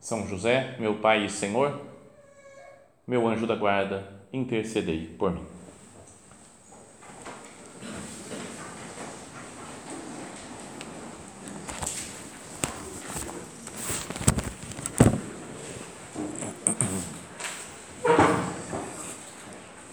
são 0.00 0.26
José, 0.26 0.76
meu 0.78 0.96
Pai 0.96 1.24
e 1.24 1.30
Senhor, 1.30 1.80
meu 3.06 3.26
anjo 3.26 3.46
da 3.46 3.54
guarda, 3.54 4.06
intercedei 4.32 5.06
por 5.18 5.32
mim. 5.32 5.44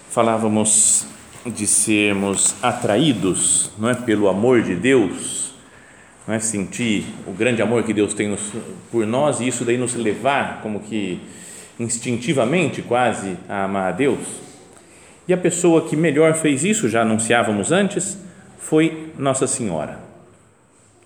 Falávamos 0.10 1.06
de 1.46 1.68
sermos 1.68 2.56
atraídos, 2.64 3.70
não 3.78 3.90
é, 3.90 3.94
pelo 3.94 4.30
amor 4.30 4.64
de 4.64 4.74
Deus 4.74 5.45
é? 6.28 6.40
sentir 6.40 7.06
o 7.28 7.32
grande 7.32 7.62
amor 7.62 7.84
que 7.84 7.94
Deus 7.94 8.14
tem 8.14 8.30
nos, 8.30 8.52
por 8.92 9.06
nós 9.06 9.40
e 9.40 9.48
isso 9.48 9.64
daí 9.64 9.78
nos 9.78 9.94
levar 9.96 10.62
como 10.62 10.80
que 10.80 11.20
instintivamente 11.80 12.82
quase 12.82 13.38
a 13.48 13.66
amar 13.66 13.90
a 13.90 13.92
Deus. 13.92 14.20
E 15.28 15.34
a 15.34 15.38
pessoa 15.38 15.88
que 15.88 15.96
melhor 15.96 16.36
fez 16.36 16.64
isso, 16.64 16.88
já 16.88 17.02
anunciávamos 17.02 17.72
antes, 17.72 18.18
foi 18.58 19.12
Nossa 19.18 19.48
Senhora. 19.48 20.00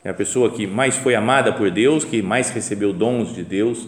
É 0.03 0.09
a 0.09 0.14
pessoa 0.14 0.52
que 0.52 0.66
mais 0.66 0.95
foi 0.95 1.16
amada 1.16 1.52
por 1.52 1.70
Deus, 1.72 2.06
que 2.06 2.22
mais 2.22 2.50
recebeu 2.50 2.94
dons 2.94 3.34
de 3.34 3.44
Deus, 3.44 3.88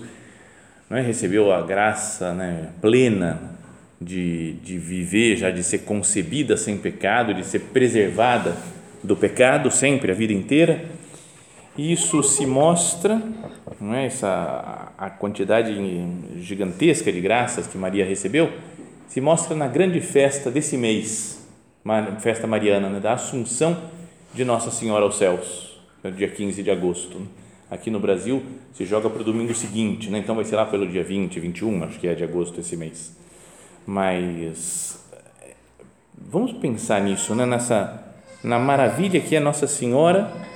é? 0.90 1.02
recebeu 1.02 1.52
a 1.52 1.62
graça 1.62 2.34
né, 2.34 2.70
plena 2.82 3.40
de, 4.00 4.54
de 4.64 4.78
viver, 4.78 5.38
já 5.38 5.52
de 5.52 5.64
ser 5.64 5.80
concebida 5.80 6.58
sem 6.58 6.78
pecado, 6.78 7.34
de 7.34 7.46
ser 7.46 7.59
preservada 7.59 8.58
do 9.04 9.16
pecado 9.16 9.72
sempre, 9.72 10.12
a 10.12 10.16
vida 10.16 10.34
inteira 10.34 10.84
isso 11.78 12.22
se 12.22 12.46
mostra, 12.46 13.22
não 13.80 13.94
é, 13.94 14.06
essa 14.06 14.92
a 14.98 15.10
quantidade 15.10 15.74
gigantesca 16.38 17.12
de 17.12 17.22
graças 17.22 17.66
que 17.66 17.78
Maria 17.78 18.06
recebeu, 18.06 18.52
se 19.08 19.22
mostra 19.22 19.56
na 19.56 19.68
grande 19.68 20.02
festa 20.02 20.52
desse 20.52 20.78
mês, 20.78 21.48
festa 22.20 22.46
mariana, 22.46 22.90
né, 22.90 23.00
da 23.00 23.14
Assunção 23.14 23.78
de 24.34 24.44
Nossa 24.44 24.70
Senhora 24.70 25.04
aos 25.04 25.18
céus, 25.18 25.80
no 26.04 26.12
dia 26.12 26.28
15 26.28 26.62
de 26.62 26.70
agosto. 26.70 27.22
Aqui 27.70 27.90
no 27.90 28.02
Brasil 28.02 28.44
se 28.74 28.86
joga 28.86 29.10
para 29.10 29.22
o 29.22 29.24
domingo 29.24 29.56
seguinte, 29.56 30.10
né, 30.10 30.20
então 30.20 30.36
vai 30.36 30.44
ser 30.44 30.58
lá 30.58 30.66
pelo 30.66 30.86
dia 30.86 31.04
20, 31.04 31.40
21, 31.40 31.84
acho 31.86 32.00
que 32.00 32.08
é 32.08 32.14
de 32.14 32.24
agosto 32.24 32.60
esse 32.60 32.76
mês. 32.76 33.16
Mas 33.86 35.04
vamos 36.18 36.52
pensar 36.52 37.02
nisso, 37.02 37.34
né, 37.34 37.46
nessa 37.46 38.08
na 38.44 38.60
maravilha 38.60 39.22
que 39.22 39.36
é 39.36 39.40
Nossa 39.40 39.68
Senhora 39.68 40.51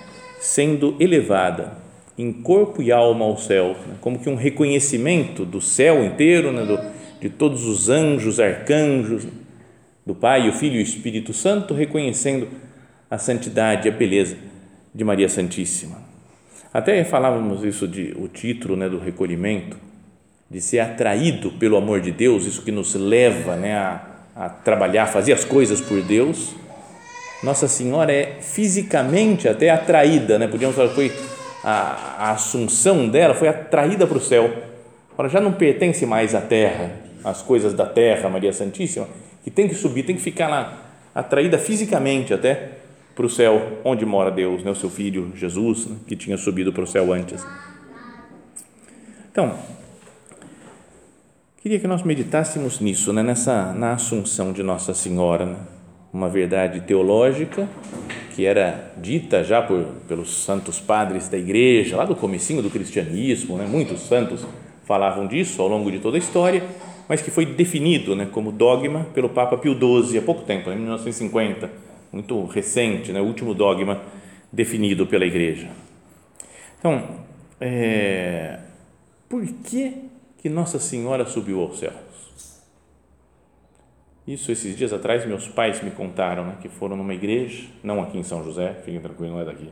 sendo 0.45 0.95
elevada 0.99 1.73
em 2.17 2.31
corpo 2.31 2.81
e 2.81 2.91
alma 2.91 3.25
ao 3.25 3.35
céu, 3.35 3.75
né? 3.87 3.95
como 3.99 4.19
que 4.19 4.29
um 4.29 4.35
reconhecimento 4.35 5.43
do 5.43 5.59
céu 5.59 6.05
inteiro, 6.05 6.51
né? 6.51 6.63
do, 6.63 6.79
de 7.19 7.29
todos 7.29 7.65
os 7.65 7.89
anjos, 7.89 8.39
arcanjos, 8.39 9.27
do 10.05 10.13
Pai, 10.13 10.47
o 10.47 10.53
Filho 10.53 10.75
e 10.75 10.79
o 10.79 10.81
Espírito 10.81 11.33
Santo, 11.33 11.73
reconhecendo 11.73 12.47
a 13.09 13.17
santidade 13.17 13.87
e 13.87 13.91
a 13.91 13.93
beleza 13.93 14.37
de 14.93 15.03
Maria 15.03 15.27
Santíssima. 15.27 15.97
Até 16.71 17.03
falávamos 17.03 17.63
isso 17.63 17.87
de 17.87 18.15
o 18.15 18.27
título 18.27 18.75
né, 18.75 18.87
do 18.87 18.99
recolhimento, 18.99 19.77
de 20.49 20.61
ser 20.61 20.79
atraído 20.79 21.51
pelo 21.53 21.75
amor 21.75 22.01
de 22.01 22.11
Deus, 22.11 22.45
isso 22.45 22.61
que 22.61 22.71
nos 22.71 22.93
leva 22.93 23.55
né, 23.55 23.75
a, 23.75 24.07
a 24.35 24.49
trabalhar, 24.49 25.07
fazer 25.07 25.33
as 25.33 25.43
coisas 25.43 25.81
por 25.81 26.01
Deus 26.03 26.55
nossa 27.43 27.67
Senhora 27.67 28.11
é 28.11 28.37
fisicamente 28.41 29.47
até 29.47 29.69
atraída, 29.69 30.39
né? 30.39 30.47
Podíamos 30.47 30.75
falar 30.75 30.89
que 30.89 30.95
foi 30.95 31.13
a, 31.63 32.27
a 32.27 32.31
assunção 32.31 33.09
dela 33.09 33.33
foi 33.33 33.47
atraída 33.47 34.05
para 34.05 34.17
o 34.17 34.21
céu. 34.21 34.63
Ela 35.17 35.27
já 35.27 35.41
não 35.41 35.51
pertence 35.51 36.05
mais 36.05 36.35
à 36.35 36.41
terra, 36.41 36.91
às 37.23 37.41
coisas 37.41 37.73
da 37.73 37.85
terra, 37.85 38.29
Maria 38.29 38.53
Santíssima, 38.53 39.07
que 39.43 39.49
tem 39.49 39.67
que 39.67 39.73
subir, 39.73 40.03
tem 40.03 40.15
que 40.15 40.21
ficar 40.21 40.47
lá, 40.47 40.77
atraída 41.13 41.57
fisicamente 41.57 42.33
até 42.33 42.71
para 43.15 43.25
o 43.25 43.29
céu, 43.29 43.79
onde 43.83 44.05
mora 44.05 44.29
Deus, 44.29 44.63
né? 44.63 44.69
o 44.69 44.75
seu 44.75 44.89
filho 44.89 45.31
Jesus, 45.35 45.87
né? 45.87 45.95
que 46.05 46.15
tinha 46.15 46.37
subido 46.37 46.71
para 46.71 46.83
o 46.83 46.87
céu 46.87 47.13
antes. 47.13 47.43
Então, 49.31 49.57
queria 51.61 51.79
que 51.79 51.87
nós 51.87 52.03
meditássemos 52.03 52.79
nisso, 52.79 53.11
né? 53.13 53.23
nessa 53.23 53.73
na 53.73 53.93
assunção 53.93 54.51
de 54.51 54.61
Nossa 54.61 54.93
Senhora, 54.93 55.45
né? 55.45 55.55
Uma 56.15 56.29
verdade 56.29 56.79
teológica 56.79 57.67
que 58.33 58.45
era 58.45 58.93
dita 58.95 59.43
já 59.43 59.61
por, 59.61 59.83
pelos 60.07 60.45
santos 60.45 60.79
padres 60.79 61.27
da 61.27 61.37
igreja, 61.37 61.97
lá 61.97 62.05
do 62.05 62.15
comecinho 62.15 62.61
do 62.61 62.69
cristianismo, 62.69 63.57
né? 63.57 63.65
muitos 63.65 63.99
santos 63.99 64.47
falavam 64.85 65.27
disso 65.27 65.61
ao 65.61 65.67
longo 65.67 65.91
de 65.91 65.99
toda 65.99 66.15
a 66.15 66.19
história, 66.19 66.63
mas 67.09 67.21
que 67.21 67.29
foi 67.29 67.45
definido 67.45 68.15
né, 68.15 68.29
como 68.31 68.49
dogma 68.49 69.05
pelo 69.13 69.27
Papa 69.27 69.57
Pio 69.57 69.73
XII 69.73 70.17
há 70.17 70.21
pouco 70.21 70.43
tempo, 70.43 70.71
em 70.71 70.77
1950, 70.77 71.69
muito 72.13 72.45
recente, 72.45 73.11
né, 73.11 73.19
o 73.19 73.25
último 73.25 73.53
dogma 73.53 74.01
definido 74.51 75.05
pela 75.05 75.25
igreja. 75.25 75.67
Então, 76.79 77.03
é, 77.59 78.59
por 79.27 79.45
que, 79.45 79.93
que 80.37 80.47
Nossa 80.47 80.79
Senhora 80.79 81.25
subiu 81.25 81.59
ao 81.59 81.73
céu? 81.73 82.04
Isso, 84.27 84.51
esses 84.51 84.75
dias 84.75 84.91
atrás, 84.91 85.25
meus 85.25 85.47
pais 85.47 85.83
me 85.83 85.91
contaram 85.91 86.45
né, 86.45 86.57
que 86.59 86.67
foram 86.67 86.97
numa 86.97 87.13
igreja, 87.13 87.67
não 87.83 88.01
aqui 88.01 88.17
em 88.17 88.23
São 88.23 88.43
José, 88.43 88.73
fiquem 88.83 88.99
tranquilos, 88.99 89.31
não 89.31 89.41
é 89.41 89.45
daqui, 89.45 89.69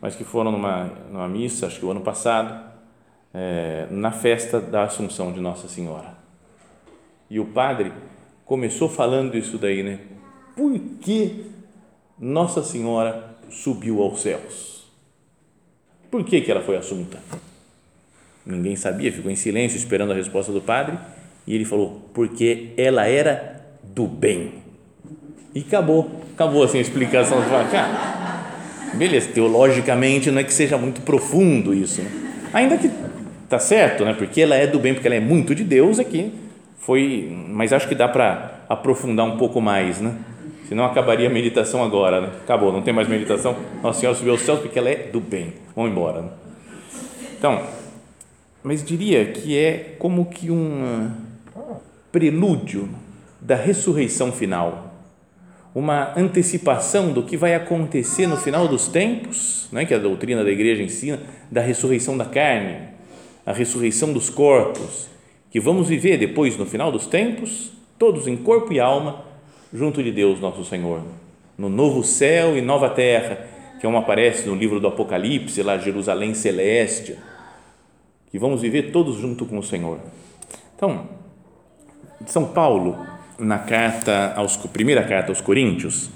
mas 0.00 0.14
que 0.14 0.24
foram 0.24 0.50
numa, 0.50 0.84
numa 1.10 1.28
missa, 1.28 1.66
acho 1.66 1.78
que 1.78 1.84
o 1.84 1.90
ano 1.90 2.00
passado, 2.00 2.72
é, 3.34 3.86
na 3.90 4.10
festa 4.10 4.58
da 4.58 4.84
Assunção 4.84 5.30
de 5.30 5.40
Nossa 5.40 5.68
Senhora. 5.68 6.16
E 7.28 7.38
o 7.38 7.44
padre 7.44 7.92
começou 8.46 8.88
falando 8.88 9.36
isso 9.36 9.58
daí, 9.58 9.82
né? 9.82 10.00
Por 10.56 10.78
que 11.00 11.50
Nossa 12.18 12.62
Senhora 12.62 13.36
subiu 13.50 14.00
aos 14.00 14.20
céus? 14.20 14.86
Por 16.10 16.24
que, 16.24 16.40
que 16.40 16.50
ela 16.50 16.62
foi 16.62 16.76
assunta? 16.76 17.18
Ninguém 18.46 18.76
sabia, 18.76 19.12
ficou 19.12 19.30
em 19.30 19.36
silêncio 19.36 19.76
esperando 19.76 20.12
a 20.12 20.14
resposta 20.14 20.50
do 20.50 20.62
padre 20.62 20.96
e 21.46 21.54
ele 21.54 21.64
falou: 21.64 22.08
porque 22.14 22.72
ela 22.76 23.06
era 23.06 23.55
do 23.96 24.06
bem. 24.06 24.52
E 25.54 25.60
acabou, 25.60 26.20
acabou 26.34 26.62
assim 26.62 26.76
a 26.76 26.82
explicação. 26.82 27.38
Cara, 27.72 28.52
beleza, 28.94 29.30
teologicamente 29.32 30.30
não 30.30 30.38
é 30.38 30.44
que 30.44 30.52
seja 30.52 30.76
muito 30.76 31.00
profundo 31.00 31.72
isso, 31.72 32.02
né? 32.02 32.10
ainda 32.52 32.76
que 32.76 32.90
tá 33.48 33.58
certo, 33.58 34.04
né? 34.04 34.12
Porque 34.12 34.42
ela 34.42 34.54
é 34.54 34.66
do 34.66 34.78
bem, 34.78 34.92
porque 34.92 35.08
ela 35.08 35.16
é 35.16 35.20
muito 35.20 35.54
de 35.54 35.64
Deus 35.64 35.98
aqui. 35.98 36.30
Foi, 36.78 37.34
mas 37.48 37.72
acho 37.72 37.88
que 37.88 37.94
dá 37.94 38.06
para 38.06 38.60
aprofundar 38.68 39.26
um 39.26 39.38
pouco 39.38 39.62
mais, 39.62 39.98
né? 39.98 40.14
Senão 40.68 40.84
acabaria 40.84 41.28
a 41.28 41.32
meditação 41.32 41.82
agora, 41.82 42.20
né? 42.20 42.30
Acabou, 42.44 42.70
não 42.70 42.82
tem 42.82 42.92
mais 42.92 43.08
meditação. 43.08 43.56
Nossa 43.82 44.00
Senhora 44.00 44.18
subiu 44.18 44.32
aos 44.32 44.42
céus 44.42 44.60
porque 44.60 44.78
ela 44.78 44.90
é 44.90 45.08
do 45.10 45.20
bem. 45.20 45.54
Vamos 45.74 45.90
embora. 45.90 46.22
Né? 46.22 46.28
Então, 47.38 47.62
mas 48.62 48.84
diria 48.84 49.24
que 49.26 49.56
é 49.56 49.94
como 49.98 50.26
que 50.26 50.50
um 50.50 51.10
prelúdio 52.12 52.88
da 53.40 53.54
ressurreição 53.54 54.32
final, 54.32 54.94
uma 55.74 56.18
antecipação 56.18 57.12
do 57.12 57.22
que 57.22 57.36
vai 57.36 57.54
acontecer 57.54 58.26
no 58.26 58.36
final 58.36 58.66
dos 58.66 58.88
tempos, 58.88 59.68
né, 59.70 59.84
que 59.84 59.92
a 59.92 59.98
doutrina 59.98 60.42
da 60.42 60.50
igreja 60.50 60.82
ensina, 60.82 61.20
da 61.50 61.60
ressurreição 61.60 62.16
da 62.16 62.24
carne, 62.24 62.78
a 63.44 63.52
ressurreição 63.52 64.12
dos 64.12 64.30
corpos, 64.30 65.08
que 65.50 65.60
vamos 65.60 65.88
viver 65.88 66.16
depois 66.16 66.56
no 66.56 66.64
final 66.64 66.90
dos 66.90 67.06
tempos, 67.06 67.72
todos 67.98 68.26
em 68.26 68.36
corpo 68.36 68.72
e 68.72 68.80
alma, 68.80 69.24
junto 69.72 70.02
de 70.02 70.10
Deus 70.10 70.40
nosso 70.40 70.64
Senhor, 70.64 71.02
no 71.58 71.68
novo 71.68 72.02
céu 72.02 72.56
e 72.56 72.62
nova 72.62 72.88
terra, 72.88 73.46
que 73.78 73.86
é 73.86 73.88
como 73.88 73.98
aparece 73.98 74.48
no 74.48 74.54
livro 74.54 74.80
do 74.80 74.86
Apocalipse, 74.86 75.62
lá 75.62 75.76
Jerusalém 75.76 76.32
celeste, 76.32 77.16
que 78.30 78.38
vamos 78.38 78.62
viver 78.62 78.90
todos 78.90 79.16
junto 79.16 79.44
com 79.44 79.58
o 79.58 79.62
Senhor. 79.62 79.98
Então, 80.74 81.06
São 82.26 82.46
Paulo 82.46 82.96
na 83.38 83.58
carta 83.58 84.32
aos 84.36 84.56
primeira 84.56 85.02
carta 85.02 85.30
aos 85.30 85.40
Coríntios, 85.40 86.10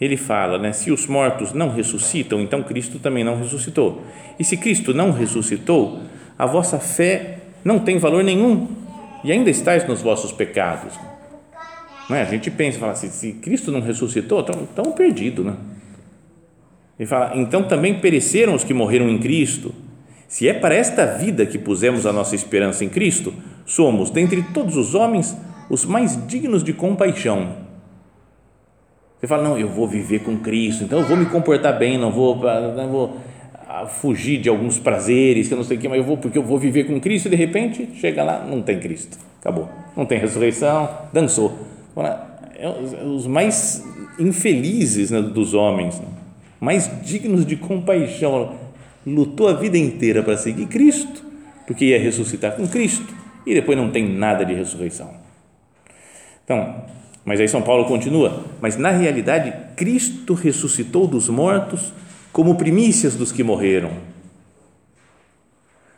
ele 0.00 0.16
fala, 0.16 0.58
né, 0.58 0.72
se 0.72 0.90
os 0.90 1.06
mortos 1.06 1.52
não 1.52 1.68
ressuscitam, 1.68 2.40
então 2.40 2.62
Cristo 2.62 2.98
também 2.98 3.22
não 3.22 3.36
ressuscitou. 3.36 4.02
E 4.38 4.44
se 4.44 4.56
Cristo 4.56 4.94
não 4.94 5.12
ressuscitou, 5.12 6.00
a 6.38 6.46
vossa 6.46 6.78
fé 6.78 7.38
não 7.62 7.78
tem 7.78 7.98
valor 7.98 8.24
nenhum 8.24 8.68
e 9.22 9.30
ainda 9.30 9.50
estáis 9.50 9.86
nos 9.86 10.00
vossos 10.00 10.32
pecados. 10.32 10.98
Não 12.08 12.16
é? 12.16 12.22
A 12.22 12.24
gente 12.24 12.50
pensa, 12.50 12.78
fala 12.78 12.92
assim, 12.92 13.10
se 13.10 13.32
Cristo 13.34 13.70
não 13.70 13.80
ressuscitou, 13.80 14.40
estão 14.40 14.92
perdidos, 14.92 15.44
né? 15.44 15.54
Ele 16.98 17.06
fala, 17.06 17.32
então 17.36 17.62
também 17.62 18.00
pereceram 18.00 18.54
os 18.54 18.64
que 18.64 18.74
morreram 18.74 19.08
em 19.08 19.18
Cristo. 19.18 19.74
Se 20.26 20.48
é 20.48 20.54
para 20.54 20.74
esta 20.74 21.06
vida 21.06 21.46
que 21.46 21.58
pusemos 21.58 22.06
a 22.06 22.12
nossa 22.12 22.34
esperança 22.34 22.84
em 22.84 22.88
Cristo, 22.88 23.32
somos, 23.64 24.10
dentre 24.10 24.42
todos 24.54 24.76
os 24.76 24.94
homens, 24.94 25.36
os 25.70 25.84
mais 25.84 26.26
dignos 26.26 26.64
de 26.64 26.72
compaixão. 26.72 27.70
Você 29.18 29.26
fala, 29.26 29.44
não, 29.44 29.56
eu 29.56 29.68
vou 29.68 29.86
viver 29.86 30.20
com 30.20 30.36
Cristo, 30.38 30.82
então 30.82 30.98
eu 30.98 31.04
vou 31.04 31.16
me 31.16 31.26
comportar 31.26 31.78
bem, 31.78 31.96
não 31.96 32.10
vou, 32.10 32.36
não 32.36 32.88
vou 32.88 33.16
ah, 33.68 33.86
fugir 33.86 34.40
de 34.40 34.48
alguns 34.48 34.78
prazeres, 34.78 35.46
que 35.46 35.54
eu 35.54 35.58
não 35.58 35.64
sei 35.64 35.76
o 35.76 35.80
que, 35.80 35.88
mas 35.88 35.98
eu 35.98 36.04
vou, 36.04 36.16
porque 36.16 36.36
eu 36.36 36.42
vou 36.42 36.58
viver 36.58 36.84
com 36.84 36.98
Cristo 37.00 37.26
e 37.26 37.30
de 37.30 37.36
repente 37.36 37.90
chega 37.94 38.24
lá, 38.24 38.44
não 38.44 38.62
tem 38.62 38.80
Cristo, 38.80 39.16
acabou, 39.40 39.68
não 39.96 40.04
tem 40.04 40.18
ressurreição, 40.18 40.88
dançou. 41.12 41.56
É 42.56 43.06
os 43.06 43.26
mais 43.26 43.84
infelizes 44.18 45.10
né, 45.10 45.22
dos 45.22 45.54
homens, 45.54 46.00
né? 46.00 46.06
mais 46.58 46.90
dignos 47.02 47.46
de 47.46 47.56
compaixão, 47.56 48.54
lutou 49.06 49.48
a 49.48 49.52
vida 49.52 49.78
inteira 49.78 50.22
para 50.22 50.36
seguir 50.36 50.66
Cristo, 50.66 51.24
porque 51.66 51.86
ia 51.86 51.98
ressuscitar 51.98 52.56
com 52.56 52.66
Cristo 52.66 53.14
e 53.46 53.54
depois 53.54 53.78
não 53.78 53.90
tem 53.90 54.06
nada 54.08 54.44
de 54.44 54.52
ressurreição. 54.52 55.29
Então, 56.50 56.82
mas 57.24 57.38
aí 57.38 57.46
São 57.46 57.62
Paulo 57.62 57.84
continua, 57.84 58.42
mas 58.60 58.76
na 58.76 58.90
realidade 58.90 59.54
Cristo 59.76 60.34
ressuscitou 60.34 61.06
dos 61.06 61.28
mortos 61.28 61.92
como 62.32 62.56
primícias 62.56 63.14
dos 63.14 63.30
que 63.30 63.44
morreram. 63.44 63.92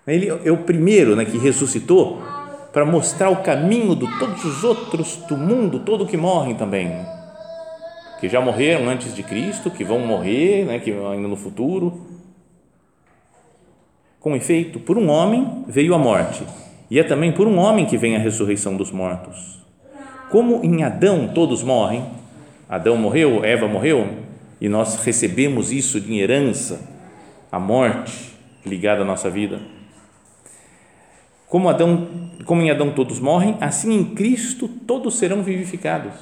Ele 0.07 0.29
é 0.29 0.53
o 0.53 0.59
primeiro 0.59 1.17
né, 1.17 1.25
que 1.25 1.39
ressuscitou 1.39 2.23
para 2.71 2.85
mostrar 2.85 3.31
o 3.31 3.37
caminho 3.37 3.97
de 3.97 4.07
todos 4.19 4.45
os 4.45 4.63
outros 4.63 5.17
do 5.27 5.39
mundo 5.39 5.79
todo 5.79 6.07
que 6.07 6.19
morrem 6.19 6.55
também, 6.55 6.99
que 8.21 8.29
já 8.29 8.43
morreram 8.43 8.91
antes 8.91 9.15
de 9.15 9.23
Cristo, 9.23 9.71
que 9.71 9.85
vão 9.85 10.01
morrer, 10.01 10.67
né, 10.67 10.79
que 10.81 10.91
ainda 10.91 11.29
no 11.29 11.37
futuro. 11.37 12.09
Com 14.21 14.37
efeito, 14.37 14.79
por 14.79 14.99
um 14.99 15.09
homem 15.09 15.65
veio 15.67 15.95
a 15.95 15.99
morte, 15.99 16.45
e 16.91 16.99
é 16.99 17.03
também 17.03 17.33
por 17.33 17.49
um 17.49 17.57
homem 17.57 17.87
que 17.87 17.97
vem 17.97 18.17
a 18.17 18.19
ressurreição 18.19 18.77
dos 18.77 18.91
mortos. 18.91 19.62
Como 20.33 20.65
em 20.65 20.83
Adão 20.83 21.29
todos 21.33 21.63
morrem, 21.63 22.05
Adão 22.69 22.97
morreu, 22.97 23.45
Eva 23.45 23.69
morreu, 23.69 24.09
e 24.61 24.69
nós 24.69 24.97
recebemos 25.05 25.71
isso 25.71 26.01
de 26.01 26.19
herança, 26.19 26.91
a 27.53 27.61
morte 27.61 28.35
ligada 28.67 29.03
à 29.03 29.05
nossa 29.05 29.31
vida 29.31 29.61
como, 31.53 31.69
Adão, 31.69 32.09
como 32.47 32.63
em 32.63 32.71
Adão 32.71 32.93
todos 32.93 33.21
morrem, 33.21 33.59
assim 33.61 33.93
em 33.93 34.15
Cristo 34.15 34.67
todos 34.67 35.19
serão 35.19 35.43
vivificados. 35.43 36.15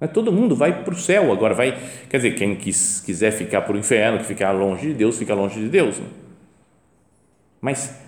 Mas 0.00 0.10
todo 0.12 0.32
mundo 0.32 0.56
vai 0.56 0.82
para 0.82 0.94
o 0.94 0.96
céu 0.96 1.30
agora, 1.30 1.52
vai, 1.52 1.78
quer 2.08 2.16
dizer, 2.16 2.30
quem 2.30 2.56
quis, 2.56 3.02
quiser 3.02 3.32
ficar 3.32 3.60
para 3.60 3.74
o 3.74 3.78
inferno, 3.78 4.16
que 4.16 4.24
ficar 4.24 4.52
longe 4.52 4.86
de 4.86 4.94
Deus, 4.94 5.18
fica 5.18 5.34
longe 5.34 5.60
de 5.60 5.68
Deus. 5.68 5.96
Mas 7.60 8.00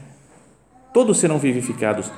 todos 0.94 1.18
serão 1.18 1.38
vivificados, 1.38 2.10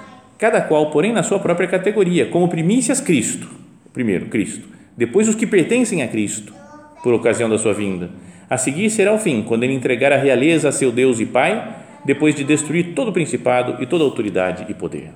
cada 0.42 0.60
qual, 0.60 0.90
porém, 0.90 1.12
na 1.12 1.22
sua 1.22 1.38
própria 1.38 1.68
categoria, 1.68 2.26
como 2.26 2.48
primícias 2.48 3.00
Cristo, 3.00 3.48
primeiro 3.92 4.26
Cristo, 4.26 4.68
depois 4.96 5.28
os 5.28 5.36
que 5.36 5.46
pertencem 5.46 6.02
a 6.02 6.08
Cristo, 6.08 6.52
por 7.00 7.14
ocasião 7.14 7.48
da 7.48 7.56
sua 7.56 7.72
vinda. 7.72 8.10
A 8.50 8.58
seguir 8.58 8.90
será 8.90 9.12
o 9.12 9.20
fim, 9.20 9.44
quando 9.44 9.62
ele 9.62 9.72
entregar 9.72 10.12
a 10.12 10.16
realeza 10.16 10.68
a 10.68 10.72
seu 10.72 10.90
Deus 10.90 11.20
e 11.20 11.26
Pai 11.26 11.76
depois 12.04 12.34
de 12.34 12.42
destruir 12.42 12.92
todo 12.92 13.10
o 13.10 13.12
principado 13.12 13.80
e 13.80 13.86
toda 13.86 14.02
autoridade 14.02 14.66
e 14.68 14.74
poder. 14.74 15.12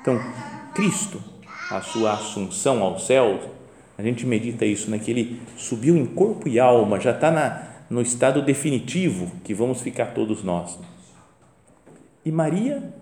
Então, 0.00 0.18
Cristo, 0.74 1.22
a 1.70 1.82
sua 1.82 2.14
assunção 2.14 2.82
ao 2.82 2.98
céu, 2.98 3.38
a 3.98 4.02
gente 4.02 4.24
medita 4.24 4.64
isso, 4.64 4.90
né, 4.90 4.98
que 4.98 5.10
ele 5.10 5.42
subiu 5.58 5.94
em 5.94 6.06
corpo 6.06 6.48
e 6.48 6.58
alma, 6.58 6.98
já 6.98 7.10
está 7.10 7.84
no 7.90 8.00
estado 8.00 8.40
definitivo 8.40 9.30
que 9.44 9.52
vamos 9.52 9.82
ficar 9.82 10.14
todos 10.14 10.42
nós. 10.42 10.78
E 12.24 12.32
Maria 12.32 12.96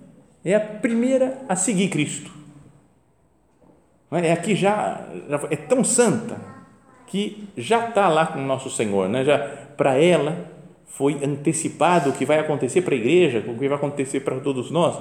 é 0.53 0.55
a 0.57 0.61
primeira 0.61 1.39
a 1.49 1.57
seguir 1.57 1.89
Cristo. 1.89 2.31
É 4.13 4.33
aqui 4.33 4.55
já, 4.55 5.05
já 5.29 5.41
é 5.51 5.57
tão 5.57 5.83
santa 5.83 6.37
que 7.07 7.49
já 7.57 7.89
está 7.89 8.09
lá 8.09 8.27
com 8.27 8.39
o 8.39 8.47
nosso 8.47 8.71
Senhor, 8.71 9.09
né? 9.09 9.25
Já 9.25 9.39
para 9.77 9.97
ela 9.97 10.51
foi 10.87 11.23
antecipado 11.23 12.11
o 12.11 12.13
que 12.13 12.25
vai 12.25 12.39
acontecer 12.39 12.83
para 12.83 12.95
a 12.95 12.97
igreja, 12.97 13.45
o 13.47 13.59
que 13.59 13.69
vai 13.69 13.77
acontecer 13.77 14.21
para 14.21 14.39
todos 14.41 14.71
nós, 14.71 14.97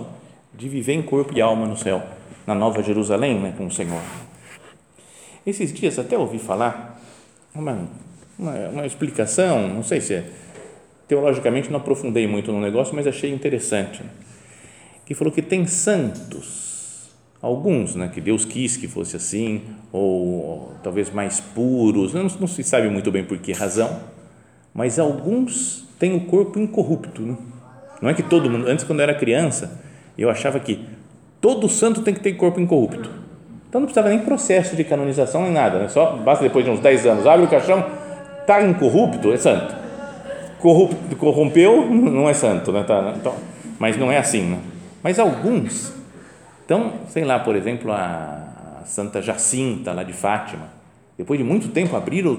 de 0.53 0.67
viver 0.67 0.93
em 0.93 1.01
corpo 1.01 1.33
e 1.35 1.41
alma 1.41 1.65
no 1.65 1.77
céu, 1.77 2.01
na 2.45 2.55
Nova 2.55 2.81
Jerusalém, 2.81 3.39
né, 3.39 3.53
com 3.57 3.67
o 3.67 3.71
Senhor. 3.71 4.01
Esses 5.45 5.71
dias 5.71 5.97
até 5.99 6.17
ouvi 6.17 6.39
falar 6.39 6.99
uma, 7.53 7.87
uma, 8.37 8.51
uma 8.69 8.85
explicação, 8.85 9.67
não 9.67 9.83
sei 9.83 10.01
se 10.01 10.15
é, 10.15 10.29
teologicamente 11.07 11.69
não 11.69 11.77
aprofundei 11.77 12.27
muito 12.27 12.51
no 12.51 12.59
negócio, 12.59 12.95
mas 12.95 13.07
achei 13.07 13.31
interessante, 13.31 14.01
que 15.05 15.13
falou 15.13 15.31
que 15.31 15.41
tem 15.41 15.67
santos, 15.67 17.11
alguns, 17.41 17.95
né, 17.95 18.09
que 18.11 18.19
Deus 18.19 18.43
quis 18.43 18.75
que 18.75 18.87
fosse 18.87 19.15
assim, 19.15 19.61
ou, 19.91 20.01
ou 20.01 20.73
talvez 20.83 21.11
mais 21.11 21.39
puros, 21.39 22.13
não, 22.13 22.23
não 22.23 22.47
se 22.47 22.63
sabe 22.63 22.89
muito 22.89 23.11
bem 23.11 23.23
por 23.23 23.37
que 23.37 23.53
razão, 23.53 23.99
mas 24.73 24.97
alguns 24.97 25.85
tem 25.99 26.15
o 26.15 26.21
corpo 26.21 26.59
incorrupto. 26.59 27.21
Né? 27.21 27.37
Não 28.01 28.09
é 28.09 28.13
que 28.13 28.23
todo 28.23 28.49
mundo, 28.49 28.67
antes 28.67 28.83
quando 28.83 28.99
eu 28.99 29.03
era 29.03 29.13
criança, 29.13 29.79
eu 30.17 30.29
achava 30.29 30.59
que 30.59 30.85
todo 31.39 31.69
santo 31.69 32.01
tem 32.01 32.13
que 32.13 32.19
ter 32.19 32.33
corpo 32.33 32.59
incorrupto. 32.59 33.09
Então 33.69 33.81
não 33.81 33.85
precisava 33.85 34.09
nem 34.09 34.19
processo 34.19 34.75
de 34.75 34.83
canonização 34.83 35.43
nem 35.43 35.51
nada, 35.51 35.79
né? 35.79 35.87
só 35.87 36.15
basta 36.15 36.43
depois 36.43 36.65
de 36.65 36.71
uns 36.71 36.79
10 36.79 37.05
anos, 37.05 37.27
abre 37.27 37.45
o 37.45 37.49
caixão, 37.49 37.85
está 38.41 38.61
incorrupto, 38.63 39.31
é 39.31 39.37
santo. 39.37 39.75
Corrupto, 40.59 41.15
corrompeu, 41.15 41.85
não 41.93 42.27
é 42.27 42.33
santo, 42.33 42.71
né? 42.71 42.83
Tá, 42.83 43.13
então, 43.15 43.35
mas 43.77 43.97
não 43.97 44.11
é 44.11 44.17
assim. 44.17 44.41
Né? 44.41 44.57
Mas 45.05 45.19
alguns, 45.19 45.93
então, 46.65 46.93
sei 47.09 47.23
lá, 47.23 47.37
por 47.37 47.55
exemplo, 47.55 47.91
a 47.91 48.81
Santa 48.87 49.21
Jacinta, 49.21 49.93
lá 49.93 50.01
de 50.01 50.13
Fátima, 50.13 50.67
depois 51.15 51.39
de 51.39 51.43
muito 51.45 51.67
tempo 51.67 51.95
abriram, 51.95 52.35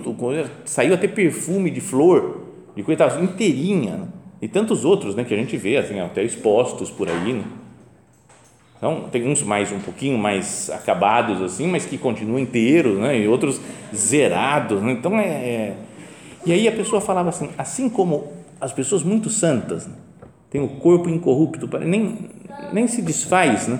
saiu 0.64 0.92
até 0.92 1.06
perfume 1.06 1.70
de 1.70 1.80
flor 1.80 2.42
de 2.74 2.82
coitados, 2.82 3.22
inteirinha, 3.22 3.92
né? 3.92 4.08
e 4.42 4.48
tantos 4.48 4.84
outros 4.84 5.14
né, 5.14 5.22
que 5.22 5.32
a 5.32 5.36
gente 5.36 5.56
vê 5.56 5.76
assim, 5.76 6.00
até 6.00 6.24
expostos 6.24 6.90
por 6.90 7.08
aí. 7.08 7.34
Né? 7.34 7.44
Então, 8.78 9.04
tem 9.12 9.28
uns 9.28 9.44
mais 9.44 9.70
um 9.70 9.78
pouquinho 9.78 10.18
mais 10.18 10.68
acabados 10.68 11.40
assim, 11.42 11.68
mas 11.68 11.86
que 11.86 11.96
continuam 11.96 12.40
inteiros, 12.40 12.98
né? 12.98 13.16
e 13.16 13.28
outros 13.28 13.60
zerados. 13.94 14.82
Né? 14.82 14.90
Então, 14.90 15.16
é, 15.20 15.28
é, 15.28 15.76
E 16.44 16.52
aí 16.52 16.66
a 16.66 16.72
pessoa 16.72 17.00
falava 17.00 17.28
assim: 17.28 17.48
assim 17.56 17.88
como 17.88 18.32
as 18.60 18.72
pessoas 18.72 19.04
muito 19.04 19.30
santas 19.30 19.86
né? 19.86 19.94
têm 20.50 20.60
o 20.60 20.68
corpo 20.68 21.08
incorrupto, 21.08 21.68
nem, 21.78 22.34
nem 22.72 22.86
se 22.86 23.02
desfaz, 23.02 23.68
né? 23.68 23.78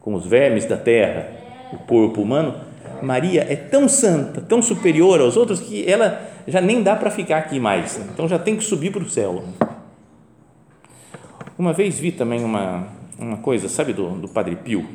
como 0.00 0.16
os 0.16 0.26
vermes 0.26 0.64
da 0.64 0.76
terra, 0.76 1.30
o 1.72 1.78
corpo 1.78 2.22
humano, 2.22 2.54
Maria 3.02 3.46
é 3.48 3.56
tão 3.56 3.88
santa, 3.88 4.40
tão 4.40 4.60
superior 4.62 5.20
aos 5.20 5.36
outros, 5.36 5.60
que 5.60 5.88
ela 5.90 6.28
já 6.46 6.60
nem 6.60 6.82
dá 6.82 6.96
para 6.96 7.10
ficar 7.10 7.38
aqui 7.38 7.60
mais, 7.60 7.98
então 8.12 8.28
já 8.28 8.38
tem 8.38 8.56
que 8.56 8.64
subir 8.64 8.90
para 8.90 9.02
o 9.02 9.08
céu. 9.08 9.44
Uma 11.58 11.72
vez 11.72 11.98
vi 11.98 12.10
também 12.10 12.42
uma, 12.42 12.88
uma 13.18 13.36
coisa, 13.36 13.68
sabe, 13.68 13.92
do, 13.92 14.10
do 14.12 14.28
Padre 14.28 14.56
Pio? 14.56 14.86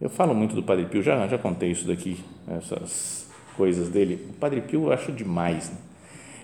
Eu 0.00 0.08
falo 0.08 0.34
muito 0.34 0.54
do 0.54 0.62
Padre 0.62 0.86
Pio, 0.86 1.02
já, 1.02 1.26
já 1.26 1.36
contei 1.36 1.70
isso 1.70 1.86
daqui, 1.86 2.18
essas 2.48 3.28
coisas 3.56 3.90
dele. 3.90 4.26
O 4.30 4.32
Padre 4.32 4.62
Pio 4.62 4.86
eu 4.86 4.92
acho 4.92 5.12
demais. 5.12 5.68
Né? 5.68 5.76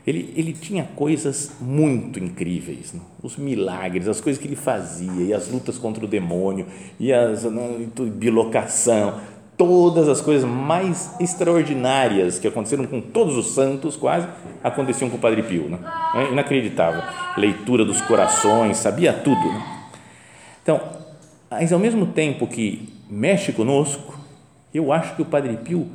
Ele, 0.06 0.32
ele 0.36 0.52
tinha 0.52 0.84
coisas 0.94 1.50
muito 1.60 2.22
incríveis, 2.22 2.92
né? 2.92 3.00
os 3.20 3.36
milagres, 3.36 4.06
as 4.06 4.20
coisas 4.20 4.40
que 4.40 4.46
ele 4.46 4.54
fazia, 4.54 5.22
e 5.24 5.34
as 5.34 5.50
lutas 5.50 5.78
contra 5.78 6.04
o 6.04 6.08
demônio, 6.08 6.66
e 7.00 7.12
a 7.12 7.28
né, 7.28 7.88
bilocação, 8.12 9.20
todas 9.56 10.08
as 10.08 10.20
coisas 10.20 10.48
mais 10.48 11.14
extraordinárias 11.18 12.38
que 12.38 12.46
aconteceram 12.46 12.86
com 12.86 13.00
todos 13.00 13.36
os 13.36 13.52
santos, 13.52 13.96
quase, 13.96 14.28
aconteciam 14.62 15.10
com 15.10 15.16
o 15.16 15.20
Padre 15.20 15.42
Pio. 15.42 15.68
Né? 15.68 15.78
É 16.14 16.32
inacreditável. 16.32 17.02
Leitura 17.36 17.84
dos 17.84 18.00
corações, 18.02 18.76
sabia 18.76 19.12
tudo. 19.12 19.40
Então, 20.62 20.80
mas 21.50 21.72
ao 21.72 21.78
mesmo 21.78 22.06
tempo 22.06 22.46
que 22.46 22.92
mexe 23.08 23.52
conosco, 23.52 24.18
eu 24.74 24.92
acho 24.92 25.16
que 25.16 25.22
o 25.22 25.24
Padre 25.24 25.56
Pio, 25.56 25.88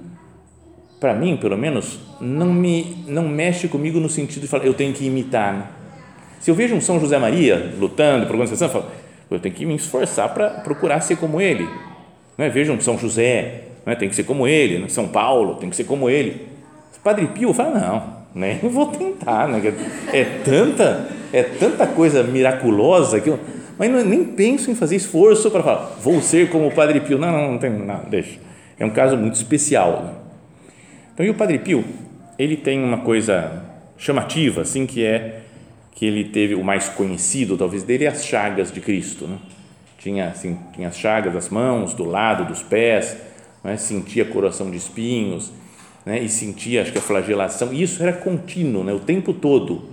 para 1.02 1.14
mim, 1.14 1.36
pelo 1.36 1.58
menos, 1.58 2.00
não 2.22 2.54
me 2.54 3.04
não 3.08 3.28
mexe 3.28 3.68
comigo 3.68 4.00
no 4.00 4.08
sentido 4.08 4.44
de 4.44 4.48
falar, 4.48 4.66
eu 4.66 4.74
tenho 4.74 4.94
que 4.94 5.06
imitar. 5.06 5.54
Né? 5.54 5.64
Se 6.40 6.50
eu 6.50 6.56
vejo 6.56 6.76
um 6.76 6.80
São 6.80 6.98
José 6.98 7.20
Maria 7.20 7.74
lutando 7.78 8.26
por 8.26 8.36
alguma 8.36 8.50
eu 8.50 8.70
falo, 8.70 8.86
eu 9.30 9.40
tenho 9.40 9.54
que 9.54 9.66
me 9.66 9.76
esforçar 9.76 10.34
para 10.34 10.50
procurar 10.50 11.02
ser 11.02 11.18
como 11.18 11.42
ele 11.42 11.68
não 12.42 12.46
é? 12.46 12.50
Vejam 12.50 12.80
São 12.80 12.98
José, 12.98 13.64
não 13.86 13.94
é? 13.94 13.96
tem 13.96 14.10
que 14.10 14.16
ser 14.16 14.24
como 14.24 14.48
ele, 14.48 14.80
né? 14.80 14.88
São 14.90 15.08
Paulo, 15.08 15.56
tem 15.56 15.70
que 15.70 15.76
ser 15.76 15.84
como 15.84 16.10
ele. 16.10 16.50
Padre 17.04 17.28
Pio 17.28 17.54
fala, 17.54 17.80
não, 17.80 18.04
nem 18.34 18.58
vou 18.60 18.88
tentar, 18.88 19.48
né? 19.48 19.74
é 20.14 20.24
tanta, 20.44 21.08
é 21.34 21.42
tanta 21.42 21.88
coisa 21.88 22.22
miraculosa 22.24 23.20
que 23.20 23.30
eu, 23.30 23.40
mas 23.78 23.90
não, 23.90 24.04
nem 24.04 24.24
penso 24.24 24.70
em 24.70 24.76
fazer 24.76 24.96
esforço 24.96 25.50
para 25.50 25.64
falar, 25.64 25.98
vou 26.02 26.22
ser 26.22 26.50
como 26.50 26.68
o 26.68 26.72
Padre 26.72 27.00
Pio. 27.00 27.18
Não, 27.18 27.32
não, 27.32 27.52
não 27.54 27.58
tem 27.58 27.72
nada, 27.72 28.06
deixa. 28.08 28.40
É 28.80 28.86
um 28.86 28.92
caso 28.92 29.18
muito 29.18 29.36
especial. 29.36 30.21
Então, 31.14 31.26
e 31.26 31.30
o 31.30 31.34
Padre 31.34 31.60
Pio, 31.60 31.84
ele 32.40 32.56
tem 32.56 32.82
uma 32.84 33.00
coisa 33.00 33.64
chamativa, 33.98 34.62
assim, 34.62 34.86
que 34.86 35.04
é 35.04 35.42
que 35.94 36.06
ele 36.06 36.24
teve 36.24 36.56
o 36.56 36.64
mais 36.64 36.90
conhecido, 36.90 37.58
talvez, 37.58 37.84
dele, 37.84 38.06
é 38.06 38.08
as 38.08 38.26
chagas 38.26 38.72
de 38.72 38.82
Cristo. 38.82 39.28
Né? 39.28 39.38
Tinha, 40.00 40.30
assim, 40.30 40.58
tinha 40.74 40.88
as 40.88 40.98
chagas 40.98 41.34
das 41.34 41.50
mãos, 41.50 41.94
do 41.94 42.04
lado, 42.04 42.46
dos 42.46 42.64
pés, 42.64 43.18
né? 43.64 43.78
sentia 43.78 44.26
coração 44.26 44.72
de 44.72 44.78
espinhos, 44.78 45.52
né? 46.06 46.20
e 46.20 46.30
sentia, 46.30 46.82
acho 46.82 46.92
que 46.92 46.98
a 46.98 47.02
flagelação, 47.02 47.72
e 47.72 47.84
isso 47.84 48.02
era 48.02 48.14
contínuo, 48.14 48.84
né? 48.84 48.94
o 48.94 49.00
tempo 49.00 49.34
todo. 49.34 49.90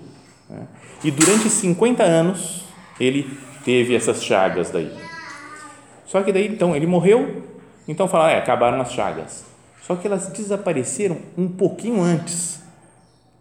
Né? 0.49 0.67
E 1.05 1.11
durante 1.11 1.51
50 1.51 2.03
anos, 2.03 2.65
ele 2.99 3.29
teve 3.65 3.95
essas 3.95 4.25
chagas 4.25 4.71
daí. 4.71 4.91
Só 6.07 6.23
que 6.23 6.33
daí, 6.33 6.47
então, 6.47 6.75
ele 6.75 6.87
morreu, 6.87 7.43
então 7.87 8.09
fala, 8.09 8.31
é, 8.31 8.39
acabaram 8.39 8.81
as 8.81 8.93
chagas. 8.93 9.48
Só 9.89 9.97
que 9.97 10.07
elas 10.07 10.27
desapareceram 10.29 11.17
um 11.37 11.49
pouquinho 11.49 12.03
antes. 12.03 12.61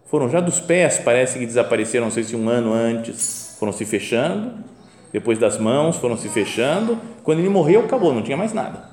Foram 0.05 0.29
já 0.29 0.39
dos 0.39 0.61
pés, 0.61 0.97
parece 0.97 1.37
que 1.37 1.45
desapareceram, 1.45 2.05
não 2.05 2.11
sei 2.11 2.23
se 2.23 2.37
um 2.37 2.47
ano 2.47 2.71
antes, 2.71 3.57
foram 3.59 3.73
se 3.73 3.83
fechando, 3.83 4.63
depois 5.11 5.37
das 5.37 5.57
mãos 5.57 5.97
foram 5.97 6.17
se 6.17 6.29
fechando. 6.29 6.97
Quando 7.21 7.39
ele 7.39 7.49
morreu, 7.49 7.81
acabou, 7.81 8.13
não 8.13 8.21
tinha 8.21 8.37
mais 8.37 8.53
nada. 8.53 8.89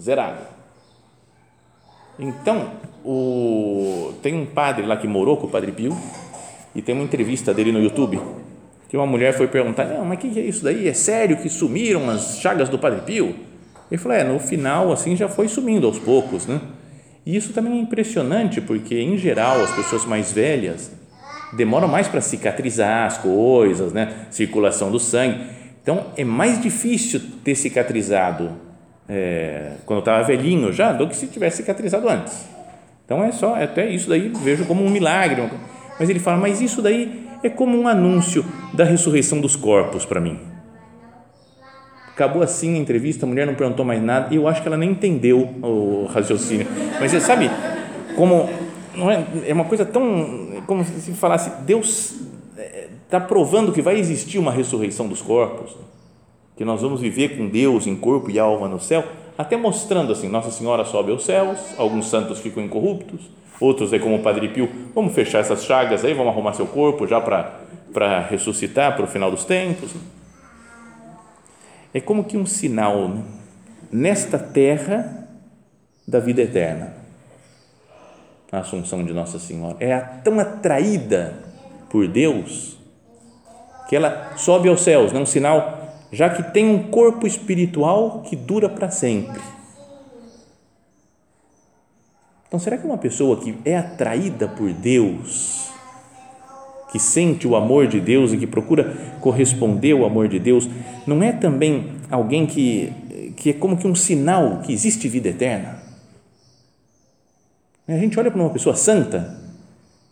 Zerado. 0.00 0.40
Então, 2.18 2.70
o, 3.04 4.14
tem 4.22 4.34
um 4.34 4.46
padre 4.46 4.86
lá 4.86 4.96
que 4.96 5.06
morou 5.06 5.36
com 5.36 5.46
o 5.46 5.50
Padre 5.50 5.72
Pio, 5.72 5.94
e 6.74 6.80
tem 6.80 6.94
uma 6.94 7.04
entrevista 7.04 7.52
dele 7.52 7.72
no 7.72 7.82
YouTube, 7.82 8.18
que 8.88 8.96
uma 8.96 9.06
mulher 9.06 9.34
foi 9.34 9.48
perguntar, 9.48 9.84
não, 9.84 10.06
mas 10.06 10.16
o 10.16 10.20
que 10.22 10.40
é 10.40 10.42
isso 10.42 10.64
daí? 10.64 10.88
É 10.88 10.94
sério 10.94 11.36
que 11.36 11.50
sumiram 11.50 12.08
as 12.08 12.38
chagas 12.38 12.70
do 12.70 12.78
Padre 12.78 13.02
Pio? 13.02 13.49
Ele 13.90 14.00
falou, 14.00 14.16
é, 14.16 14.24
no 14.24 14.38
final, 14.38 14.92
assim, 14.92 15.16
já 15.16 15.28
foi 15.28 15.48
sumindo 15.48 15.86
aos 15.86 15.98
poucos, 15.98 16.46
né? 16.46 16.60
E 17.26 17.36
isso 17.36 17.52
também 17.52 17.78
é 17.78 17.80
impressionante, 17.80 18.60
porque, 18.60 18.98
em 18.98 19.16
geral, 19.18 19.60
as 19.62 19.72
pessoas 19.72 20.04
mais 20.04 20.32
velhas 20.32 20.92
demoram 21.52 21.88
mais 21.88 22.06
para 22.06 22.20
cicatrizar 22.20 23.06
as 23.06 23.18
coisas, 23.18 23.92
né? 23.92 24.26
Circulação 24.30 24.90
do 24.90 24.98
sangue. 24.98 25.40
Então, 25.82 26.06
é 26.16 26.24
mais 26.24 26.60
difícil 26.60 27.20
ter 27.42 27.54
cicatrizado 27.54 28.50
é, 29.08 29.72
quando 29.84 29.98
eu 29.98 30.00
estava 30.00 30.22
velhinho 30.22 30.72
já, 30.72 30.92
do 30.92 31.08
que 31.08 31.16
se 31.16 31.26
tivesse 31.26 31.58
cicatrizado 31.58 32.08
antes. 32.08 32.48
Então, 33.04 33.24
é 33.24 33.32
só, 33.32 33.60
até 33.60 33.88
isso 33.88 34.08
daí 34.08 34.32
vejo 34.44 34.64
como 34.66 34.84
um 34.84 34.90
milagre. 34.90 35.42
Mas 35.98 36.08
ele 36.08 36.20
fala, 36.20 36.36
mas 36.36 36.60
isso 36.60 36.80
daí 36.80 37.26
é 37.42 37.48
como 37.48 37.76
um 37.76 37.88
anúncio 37.88 38.44
da 38.72 38.84
ressurreição 38.84 39.40
dos 39.40 39.56
corpos 39.56 40.04
para 40.04 40.20
mim. 40.20 40.49
Acabou 42.20 42.42
assim 42.42 42.74
a 42.74 42.78
entrevista, 42.78 43.24
a 43.24 43.26
mulher 43.26 43.46
não 43.46 43.54
perguntou 43.54 43.82
mais 43.82 44.02
nada 44.02 44.28
e 44.30 44.36
eu 44.36 44.46
acho 44.46 44.60
que 44.60 44.68
ela 44.68 44.76
nem 44.76 44.90
entendeu 44.90 45.38
o 45.62 46.06
raciocínio. 46.12 46.66
Mas 47.00 47.10
você 47.10 47.18
sabe 47.18 47.50
como 48.14 48.46
não 48.94 49.10
é, 49.10 49.24
é 49.46 49.54
uma 49.54 49.64
coisa 49.64 49.86
tão 49.86 50.62
como 50.66 50.84
se 50.84 51.12
falasse 51.12 51.50
Deus 51.62 52.20
está 53.06 53.16
é, 53.16 53.20
provando 53.20 53.72
que 53.72 53.80
vai 53.80 53.98
existir 53.98 54.38
uma 54.38 54.52
ressurreição 54.52 55.08
dos 55.08 55.22
corpos, 55.22 55.74
que 56.58 56.62
nós 56.62 56.82
vamos 56.82 57.00
viver 57.00 57.38
com 57.38 57.48
Deus 57.48 57.86
em 57.86 57.96
corpo 57.96 58.30
e 58.30 58.38
alma 58.38 58.68
no 58.68 58.78
céu, 58.78 59.02
até 59.38 59.56
mostrando 59.56 60.12
assim, 60.12 60.28
Nossa 60.28 60.50
Senhora 60.50 60.84
sobe 60.84 61.12
aos 61.12 61.24
céus, 61.24 61.58
alguns 61.78 62.10
santos 62.10 62.38
ficam 62.38 62.62
incorruptos, 62.62 63.30
outros 63.58 63.94
é 63.94 63.98
como 63.98 64.16
o 64.16 64.22
Padre 64.22 64.48
Pio, 64.48 64.68
vamos 64.94 65.14
fechar 65.14 65.38
essas 65.38 65.64
chagas 65.64 66.04
aí, 66.04 66.12
vamos 66.12 66.34
arrumar 66.34 66.52
seu 66.52 66.66
corpo 66.66 67.06
já 67.06 67.18
para 67.18 68.20
ressuscitar 68.28 68.94
para 68.94 69.06
o 69.06 69.08
final 69.08 69.30
dos 69.30 69.46
tempos 69.46 69.90
é 71.92 72.00
como 72.00 72.24
que 72.24 72.36
um 72.36 72.46
sinal 72.46 73.08
né? 73.08 73.22
nesta 73.90 74.38
terra 74.38 75.28
da 76.06 76.20
vida 76.20 76.42
eterna. 76.42 76.94
A 78.52 78.58
Assunção 78.58 79.04
de 79.04 79.12
Nossa 79.12 79.38
Senhora 79.38 79.76
é 79.80 79.96
tão 80.24 80.38
atraída 80.40 81.34
por 81.88 82.08
Deus 82.08 82.78
que 83.88 83.96
ela 83.96 84.36
sobe 84.36 84.68
aos 84.68 84.82
céus, 84.82 85.12
né? 85.12 85.20
um 85.20 85.26
sinal 85.26 85.78
já 86.12 86.28
que 86.28 86.42
tem 86.52 86.68
um 86.68 86.90
corpo 86.90 87.26
espiritual 87.26 88.22
que 88.22 88.34
dura 88.34 88.68
para 88.68 88.90
sempre. 88.90 89.40
Então, 92.46 92.58
será 92.58 92.76
que 92.76 92.84
uma 92.84 92.98
pessoa 92.98 93.40
que 93.40 93.56
é 93.64 93.76
atraída 93.76 94.48
por 94.48 94.72
Deus 94.72 95.69
que 96.90 96.98
sente 96.98 97.46
o 97.46 97.54
amor 97.54 97.86
de 97.86 98.00
Deus 98.00 98.32
e 98.32 98.36
que 98.36 98.46
procura 98.46 99.16
corresponder 99.20 99.92
ao 99.92 100.04
amor 100.04 100.28
de 100.28 100.38
Deus, 100.38 100.68
não 101.06 101.22
é 101.22 101.32
também 101.32 101.92
alguém 102.10 102.46
que, 102.46 102.92
que 103.36 103.50
é 103.50 103.52
como 103.52 103.76
que 103.76 103.86
um 103.86 103.94
sinal 103.94 104.60
que 104.60 104.72
existe 104.72 105.08
vida 105.08 105.28
eterna? 105.28 105.80
A 107.86 107.98
gente 107.98 108.18
olha 108.18 108.30
para 108.30 108.40
uma 108.40 108.50
pessoa 108.50 108.76
santa 108.76 109.36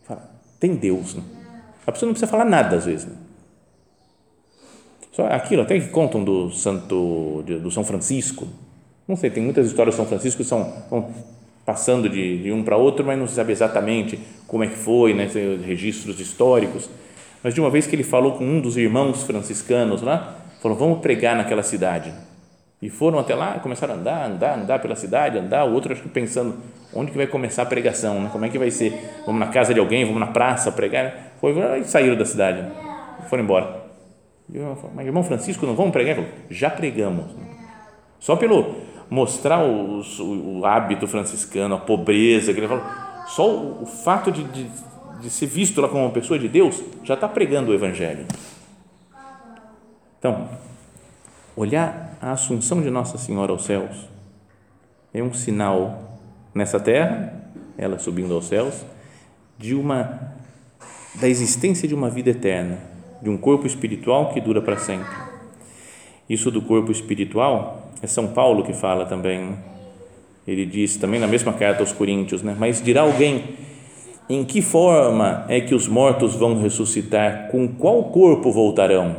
e 0.03 0.07
fala, 0.07 0.29
tem 0.59 0.75
Deus. 0.75 1.15
Né? 1.15 1.23
A 1.87 1.91
pessoa 1.91 2.07
não 2.07 2.13
precisa 2.13 2.29
falar 2.29 2.45
nada 2.45 2.75
às 2.75 2.85
vezes. 2.85 3.05
Né? 3.05 3.15
Só 5.11 5.27
aquilo 5.27 5.61
até 5.61 5.79
que 5.79 5.87
contam 5.87 6.23
do 6.23 6.49
santo, 6.51 7.43
do 7.45 7.71
São 7.71 7.83
Francisco. 7.83 8.47
Não 9.07 9.15
sei, 9.15 9.29
tem 9.29 9.43
muitas 9.43 9.67
histórias 9.67 9.95
do 9.95 9.97
São 9.97 10.05
Francisco 10.05 10.43
que 10.43 10.47
são, 10.47 10.71
são 10.89 11.09
passando 11.69 12.09
de, 12.09 12.41
de 12.41 12.51
um 12.51 12.63
para 12.63 12.75
outro, 12.75 13.05
mas 13.05 13.15
não 13.15 13.27
se 13.27 13.35
sabe 13.35 13.51
exatamente 13.51 14.19
como 14.47 14.63
é 14.63 14.67
que 14.67 14.75
foi, 14.75 15.13
né, 15.13 15.29
registros 15.63 16.19
históricos. 16.19 16.89
Mas 17.43 17.53
de 17.53 17.61
uma 17.61 17.69
vez 17.69 17.85
que 17.85 17.95
ele 17.95 18.01
falou 18.01 18.31
com 18.31 18.43
um 18.43 18.59
dos 18.59 18.75
irmãos 18.75 19.21
franciscanos 19.21 20.01
lá, 20.01 20.35
falou: 20.63 20.75
vamos 20.75 20.97
pregar 20.97 21.35
naquela 21.35 21.61
cidade. 21.61 22.11
E 22.81 22.89
foram 22.89 23.19
até 23.19 23.35
lá, 23.35 23.59
começaram 23.59 23.93
a 23.93 23.97
andar, 23.97 24.25
andar, 24.25 24.57
andar 24.57 24.79
pela 24.79 24.95
cidade, 24.95 25.37
andar. 25.37 25.65
O 25.65 25.73
outro 25.73 25.93
acho 25.93 26.01
que 26.01 26.09
pensando 26.09 26.57
onde 26.91 27.11
que 27.11 27.17
vai 27.17 27.27
começar 27.27 27.61
a 27.61 27.65
pregação, 27.67 28.19
né? 28.19 28.29
Como 28.31 28.43
é 28.45 28.49
que 28.49 28.57
vai 28.57 28.71
ser? 28.71 29.21
Vamos 29.27 29.39
na 29.39 29.47
casa 29.47 29.71
de 29.71 29.79
alguém, 29.79 30.03
vamos 30.05 30.19
na 30.19 30.27
praça 30.27 30.71
pregar. 30.71 31.33
Foi 31.39 31.53
e 31.79 31.83
saíram 31.83 32.17
da 32.17 32.25
cidade, 32.25 32.65
foram 33.29 33.43
embora. 33.43 33.79
E 34.51 34.57
eu 34.57 34.75
falei, 34.75 34.91
mas 34.95 35.05
irmão 35.05 35.21
Francisco, 35.23 35.67
não 35.67 35.75
vamos 35.75 35.91
pregar? 35.91 36.15
Falei, 36.15 36.31
já 36.49 36.71
pregamos. 36.71 37.25
Só 38.17 38.35
pelo 38.35 38.89
mostrar 39.09 39.63
o, 39.63 40.01
o, 40.01 40.59
o 40.59 40.65
hábito 40.65 41.07
franciscano, 41.07 41.75
a 41.75 41.79
pobreza, 41.79 42.53
que 42.53 42.59
ele 42.59 42.67
falou, 42.67 42.83
só 43.27 43.49
o, 43.49 43.83
o 43.83 43.85
fato 43.85 44.31
de, 44.31 44.43
de, 44.43 44.69
de, 45.21 45.29
ser 45.29 45.47
visto 45.47 45.81
lá 45.81 45.87
como 45.87 46.03
uma 46.03 46.11
pessoa 46.11 46.37
de 46.37 46.47
Deus 46.47 46.81
já 47.03 47.15
está 47.15 47.27
pregando 47.27 47.71
o 47.71 47.73
Evangelho. 47.73 48.25
Então, 50.19 50.49
olhar 51.55 52.17
a 52.21 52.31
assunção 52.31 52.81
de 52.81 52.89
Nossa 52.89 53.17
Senhora 53.17 53.51
aos 53.51 53.63
céus 53.65 54.07
é 55.13 55.23
um 55.23 55.33
sinal 55.33 56.19
nessa 56.53 56.79
terra, 56.79 57.33
ela 57.77 57.97
subindo 57.97 58.33
aos 58.33 58.45
céus, 58.47 58.85
de 59.57 59.73
uma 59.73 60.37
da 61.15 61.27
existência 61.27 61.87
de 61.87 61.95
uma 61.95 62.09
vida 62.09 62.29
eterna, 62.29 62.77
de 63.21 63.29
um 63.29 63.37
corpo 63.37 63.65
espiritual 63.65 64.31
que 64.31 64.39
dura 64.39 64.61
para 64.61 64.77
sempre. 64.77 65.09
Isso 66.29 66.51
do 66.51 66.61
corpo 66.61 66.91
espiritual 66.91 67.78
é 68.01 68.07
São 68.07 68.27
Paulo 68.27 68.63
que 68.63 68.73
fala 68.73 69.05
também. 69.05 69.39
Né? 69.39 69.57
Ele 70.47 70.65
diz 70.65 70.97
também 70.97 71.19
na 71.19 71.27
mesma 71.27 71.53
carta 71.53 71.81
aos 71.81 71.91
Coríntios, 71.91 72.41
né? 72.41 72.55
Mas 72.57 72.81
dirá 72.81 73.01
alguém: 73.01 73.55
em 74.29 74.43
que 74.43 74.61
forma 74.61 75.45
é 75.47 75.61
que 75.61 75.75
os 75.75 75.87
mortos 75.87 76.35
vão 76.35 76.61
ressuscitar? 76.61 77.49
Com 77.49 77.67
qual 77.67 78.05
corpo 78.05 78.51
voltarão? 78.51 79.15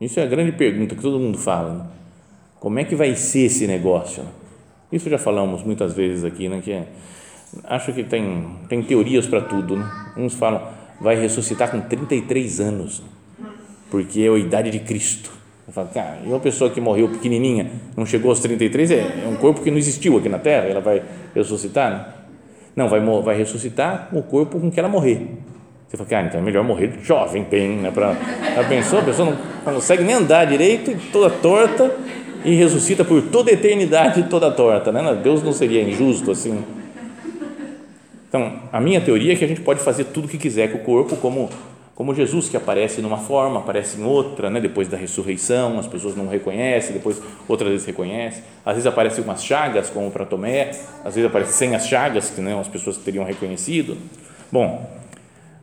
Isso 0.00 0.20
é 0.20 0.22
a 0.22 0.26
grande 0.26 0.52
pergunta 0.52 0.94
que 0.94 1.02
todo 1.02 1.18
mundo 1.18 1.38
fala. 1.38 1.74
Né? 1.74 1.86
Como 2.60 2.78
é 2.78 2.84
que 2.84 2.94
vai 2.94 3.14
ser 3.14 3.46
esse 3.46 3.66
negócio? 3.66 4.22
Isso 4.90 5.10
já 5.10 5.18
falamos 5.18 5.62
muitas 5.62 5.92
vezes 5.92 6.24
aqui, 6.24 6.48
né? 6.48 6.60
Que 6.62 6.72
é, 6.72 6.86
acho 7.64 7.92
que 7.92 8.04
tem 8.04 8.46
tem 8.68 8.82
teorias 8.82 9.26
para 9.26 9.40
tudo, 9.40 9.76
né? 9.76 9.90
Uns 10.16 10.34
falam 10.34 10.62
vai 11.00 11.14
ressuscitar 11.16 11.70
com 11.70 11.80
33 11.80 12.60
anos, 12.60 13.02
porque 13.90 14.22
é 14.22 14.28
a 14.28 14.38
idade 14.38 14.70
de 14.70 14.80
Cristo. 14.80 15.37
Eu 15.68 15.74
falo, 15.74 15.88
cara, 15.92 16.18
e 16.24 16.28
uma 16.28 16.40
pessoa 16.40 16.70
que 16.70 16.80
morreu 16.80 17.10
pequenininha, 17.10 17.70
não 17.94 18.06
chegou 18.06 18.30
aos 18.30 18.40
33, 18.40 18.90
é, 18.90 18.94
é 18.96 19.28
um 19.28 19.36
corpo 19.36 19.60
que 19.60 19.70
não 19.70 19.76
existiu 19.76 20.16
aqui 20.16 20.26
na 20.26 20.38
Terra, 20.38 20.66
ela 20.66 20.80
vai 20.80 21.02
ressuscitar? 21.34 21.90
Né? 21.90 22.06
Não, 22.74 22.88
vai, 22.88 23.00
vai 23.22 23.36
ressuscitar 23.36 24.08
o 24.12 24.22
corpo 24.22 24.58
com 24.58 24.70
que 24.70 24.80
ela 24.80 24.88
morrer. 24.88 25.28
Você 25.86 25.98
fala, 25.98 26.08
cara, 26.08 26.26
então 26.26 26.40
é 26.40 26.42
melhor 26.42 26.64
morrer 26.64 26.94
jovem, 27.02 27.44
bem, 27.44 27.76
né? 27.76 27.90
Pra, 27.90 28.14
já 28.54 28.64
pensou? 28.64 29.00
A 29.00 29.02
pessoa 29.02 29.30
não, 29.30 29.38
não 29.66 29.74
consegue 29.74 30.02
nem 30.02 30.14
andar 30.14 30.46
direito, 30.46 30.96
toda 31.12 31.28
torta, 31.28 31.94
e 32.44 32.54
ressuscita 32.54 33.04
por 33.04 33.20
toda 33.22 33.50
a 33.50 33.54
eternidade 33.54 34.22
toda 34.24 34.50
torta, 34.50 34.90
né? 34.90 35.20
Deus 35.22 35.42
não 35.42 35.52
seria 35.52 35.82
injusto 35.82 36.30
assim. 36.30 36.64
Então, 38.26 38.60
a 38.72 38.80
minha 38.80 39.02
teoria 39.02 39.34
é 39.34 39.36
que 39.36 39.44
a 39.44 39.48
gente 39.48 39.60
pode 39.60 39.80
fazer 39.80 40.04
tudo 40.04 40.24
o 40.24 40.28
que 40.28 40.38
quiser 40.38 40.72
com 40.72 40.78
o 40.78 40.80
corpo, 40.80 41.16
como 41.16 41.50
como 41.98 42.14
Jesus 42.14 42.48
que 42.48 42.56
aparece 42.56 43.02
numa 43.02 43.16
forma, 43.16 43.58
aparece 43.58 44.00
em 44.00 44.04
outra, 44.04 44.48
né? 44.48 44.60
depois 44.60 44.86
da 44.86 44.96
ressurreição, 44.96 45.80
as 45.80 45.86
pessoas 45.88 46.14
não 46.14 46.28
reconhecem, 46.28 46.92
depois 46.92 47.20
outras 47.48 47.72
vezes 47.72 47.84
reconhecem, 47.88 48.44
às 48.64 48.74
vezes 48.74 48.86
aparecem 48.86 49.24
umas 49.24 49.42
chagas, 49.42 49.90
como 49.90 50.08
para 50.08 50.24
Tomé, 50.24 50.70
às 51.04 51.16
vezes 51.16 51.24
aparecem 51.24 51.54
sem 51.54 51.74
as 51.74 51.88
chagas, 51.88 52.30
que 52.30 52.40
não, 52.40 52.60
as 52.60 52.68
pessoas 52.68 52.98
teriam 52.98 53.24
reconhecido. 53.24 53.96
Bom, 54.52 54.88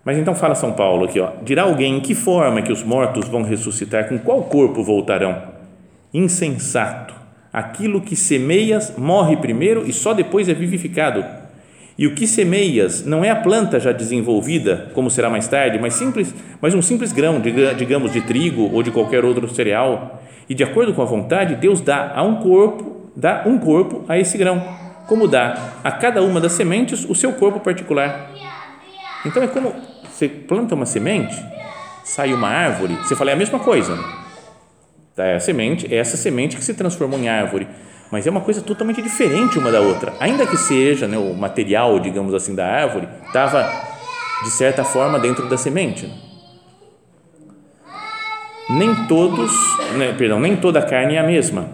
Mas 0.03 0.17
então 0.17 0.35
fala 0.35 0.55
São 0.55 0.73
Paulo 0.73 1.05
aqui, 1.05 1.21
ó, 1.21 1.29
dirá 1.41 1.63
alguém 1.63 1.99
em 1.99 2.01
que 2.01 2.13
forma 2.13 2.61
que 2.61 2.73
os 2.73 2.83
mortos 2.83 3.29
vão 3.29 3.41
ressuscitar, 3.41 4.09
com 4.09 4.19
qual 4.19 4.43
corpo 4.43 4.83
voltarão? 4.83 5.41
Insensato. 6.13 7.15
Aquilo 7.53 8.01
que 8.01 8.13
semeias 8.13 8.93
morre 8.97 9.37
primeiro 9.37 9.87
e 9.87 9.93
só 9.93 10.13
depois 10.13 10.49
é 10.49 10.53
vivificado. 10.53 11.23
E 11.97 12.05
o 12.05 12.13
que 12.13 12.27
semeias 12.27 13.05
não 13.05 13.23
é 13.23 13.29
a 13.29 13.35
planta 13.37 13.79
já 13.79 13.93
desenvolvida, 13.93 14.91
como 14.93 15.09
será 15.09 15.29
mais 15.29 15.47
tarde, 15.47 15.79
mas 15.79 15.93
simples, 15.93 16.35
mas 16.59 16.73
um 16.73 16.81
simples 16.81 17.13
grão, 17.13 17.39
digamos 17.39 18.11
de 18.11 18.21
trigo 18.21 18.69
ou 18.73 18.83
de 18.83 18.91
qualquer 18.91 19.23
outro 19.23 19.47
cereal. 19.53 20.21
E 20.49 20.53
de 20.53 20.63
acordo 20.63 20.93
com 20.93 21.01
a 21.01 21.05
vontade, 21.05 21.55
Deus 21.55 21.79
dá 21.79 22.11
a 22.13 22.21
um 22.21 22.35
corpo, 22.35 23.09
dá 23.15 23.43
um 23.45 23.57
corpo 23.57 24.03
a 24.09 24.19
esse 24.19 24.37
grão, 24.37 24.61
como 25.07 25.25
dá 25.25 25.73
a 25.83 25.91
cada 25.91 26.21
uma 26.21 26.41
das 26.41 26.51
sementes 26.51 27.05
o 27.09 27.15
seu 27.15 27.31
corpo 27.33 27.61
particular. 27.61 28.29
Então 29.25 29.41
é 29.41 29.47
como 29.47 29.73
você 30.03 30.27
planta 30.27 30.75
uma 30.75 30.85
semente, 30.85 31.35
sai 32.03 32.33
uma 32.33 32.49
árvore, 32.49 32.95
você 32.95 33.15
fala, 33.15 33.31
é 33.31 33.33
a 33.33 33.37
mesma 33.37 33.59
coisa. 33.59 33.97
Tá, 35.15 35.23
é 35.23 35.35
a 35.35 35.39
semente, 35.39 35.91
é 35.93 35.97
essa 35.97 36.17
semente 36.17 36.57
que 36.57 36.63
se 36.63 36.73
transformou 36.73 37.17
em 37.17 37.29
árvore, 37.29 37.67
mas 38.12 38.25
é 38.25 38.29
uma 38.29 38.41
coisa 38.41 38.62
totalmente 38.62 39.01
diferente 39.01 39.57
uma 39.57 39.71
da 39.71 39.81
outra. 39.81 40.13
Ainda 40.19 40.45
que 40.45 40.57
seja 40.57 41.07
né, 41.07 41.17
o 41.17 41.33
material, 41.33 42.00
digamos 42.00 42.33
assim, 42.33 42.55
da 42.55 42.65
árvore, 42.65 43.07
estava 43.25 43.69
de 44.43 44.51
certa 44.51 44.83
forma 44.83 45.19
dentro 45.19 45.47
da 45.50 45.57
semente. 45.57 46.12
Nem 48.69 49.07
todos, 49.07 49.51
né, 49.97 50.13
perdão, 50.17 50.39
nem 50.39 50.55
toda 50.55 50.81
carne 50.81 51.15
é 51.15 51.19
a 51.19 51.24
mesma. 51.24 51.69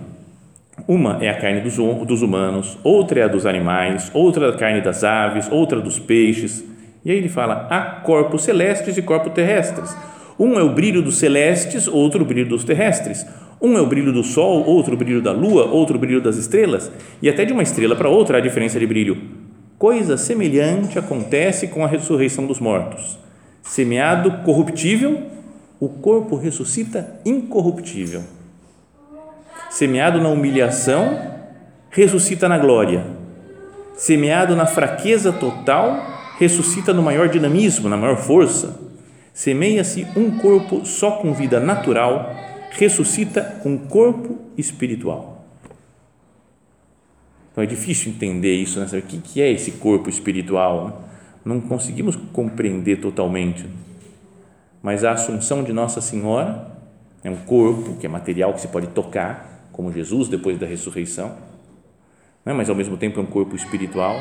Uma 0.87 1.17
é 1.21 1.29
a 1.29 1.39
carne 1.39 1.61
dos, 1.61 1.75
dos 1.75 2.21
humanos, 2.21 2.77
outra 2.83 3.21
é 3.21 3.23
a 3.23 3.27
dos 3.27 3.45
animais, 3.45 4.09
outra 4.13 4.47
é 4.47 4.49
a 4.49 4.57
carne 4.57 4.81
das 4.81 5.03
aves, 5.03 5.47
outra 5.51 5.79
dos 5.79 5.99
peixes 5.99 6.71
e 7.03 7.11
aí 7.11 7.17
ele 7.17 7.29
fala: 7.29 7.67
há 7.69 7.81
corpos 8.01 8.43
celestes 8.43 8.97
e 8.97 9.01
corpos 9.01 9.33
terrestres. 9.33 9.95
Um 10.39 10.57
é 10.57 10.63
o 10.63 10.73
brilho 10.73 11.01
dos 11.01 11.17
celestes, 11.17 11.87
outro 11.87 12.23
o 12.23 12.25
brilho 12.25 12.49
dos 12.49 12.63
terrestres. 12.63 13.25
Um 13.61 13.77
é 13.77 13.81
o 13.81 13.85
brilho 13.85 14.11
do 14.11 14.23
sol, 14.23 14.65
outro 14.65 14.95
o 14.95 14.97
brilho 14.97 15.21
da 15.21 15.31
lua, 15.31 15.65
outro 15.65 15.95
o 15.95 15.99
brilho 15.99 16.19
das 16.19 16.35
estrelas. 16.35 16.91
E 17.21 17.29
até 17.29 17.45
de 17.45 17.53
uma 17.53 17.61
estrela 17.61 17.95
para 17.95 18.09
outra 18.09 18.39
há 18.39 18.41
diferença 18.41 18.79
de 18.79 18.87
brilho. 18.87 19.21
Coisa 19.77 20.17
semelhante 20.17 20.97
acontece 20.97 21.67
com 21.67 21.85
a 21.85 21.87
ressurreição 21.87 22.47
dos 22.47 22.59
mortos. 22.59 23.19
Semeado 23.61 24.43
corruptível, 24.43 25.21
o 25.79 25.87
corpo 25.87 26.35
ressuscita 26.35 27.19
incorruptível. 27.23 28.23
Semeado 29.69 30.19
na 30.19 30.29
humilhação, 30.29 31.19
ressuscita 31.91 32.49
na 32.49 32.57
glória. 32.57 33.05
Semeado 33.95 34.55
na 34.55 34.65
fraqueza 34.65 35.31
total, 35.31 35.99
ressuscita 36.39 36.93
no 36.93 37.03
maior 37.03 37.29
dinamismo, 37.29 37.87
na 37.87 37.97
maior 37.97 38.17
força. 38.17 38.79
Semeia-se 39.33 40.05
um 40.15 40.37
corpo 40.39 40.85
só 40.85 41.11
com 41.11 41.33
vida 41.33 41.59
natural, 41.59 42.35
ressuscita 42.71 43.61
um 43.63 43.77
corpo 43.77 44.39
espiritual. 44.57 45.45
Então 47.51 47.63
é 47.63 47.67
difícil 47.67 48.11
entender 48.11 48.55
isso, 48.55 48.79
né? 48.79 48.87
O 48.97 49.01
que 49.01 49.41
é 49.41 49.51
esse 49.51 49.73
corpo 49.73 50.09
espiritual? 50.09 51.07
Não 51.45 51.61
conseguimos 51.61 52.15
compreender 52.15 52.97
totalmente. 52.97 53.65
Mas 54.81 55.03
a 55.03 55.11
assunção 55.11 55.63
de 55.63 55.71
Nossa 55.71 56.01
Senhora 56.01 56.71
é 57.23 57.29
um 57.29 57.35
corpo 57.35 57.97
que 57.97 58.05
é 58.05 58.09
material 58.09 58.53
que 58.53 58.61
se 58.61 58.67
pode 58.67 58.87
tocar, 58.87 59.69
como 59.71 59.91
Jesus 59.91 60.27
depois 60.27 60.57
da 60.57 60.65
ressurreição, 60.65 61.37
né? 62.45 62.53
mas 62.53 62.69
ao 62.69 62.75
mesmo 62.75 62.97
tempo 62.97 63.19
é 63.19 63.23
um 63.23 63.27
corpo 63.27 63.55
espiritual 63.55 64.15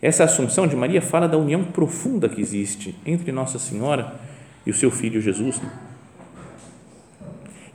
essa 0.00 0.24
Assunção 0.24 0.66
de 0.66 0.76
Maria 0.76 1.00
fala 1.00 1.26
da 1.26 1.38
união 1.38 1.64
profunda 1.64 2.28
que 2.28 2.40
existe 2.40 2.94
entre 3.04 3.32
Nossa 3.32 3.58
Senhora 3.58 4.14
e 4.66 4.70
o 4.70 4.74
seu 4.74 4.90
filho 4.90 5.20
Jesus. 5.20 5.60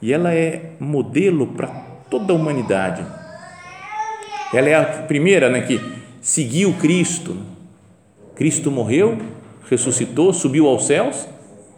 E 0.02 0.12
ela 0.12 0.34
é 0.34 0.74
modelo 0.80 1.48
para 1.48 1.68
toda 2.10 2.34
a 2.34 2.36
humanidade. 2.36 3.06
Ela 4.54 4.70
é 4.70 4.76
a 4.76 4.86
primeira 5.04 5.50
né, 5.50 5.62
que 5.62 5.80
seguiu 6.22 6.74
Cristo. 6.74 7.38
Cristo 8.36 8.72
morreu, 8.72 9.18
ressuscitou, 9.70 10.34
subiu 10.34 10.68
aos 10.68 10.86
céus. 10.86 11.28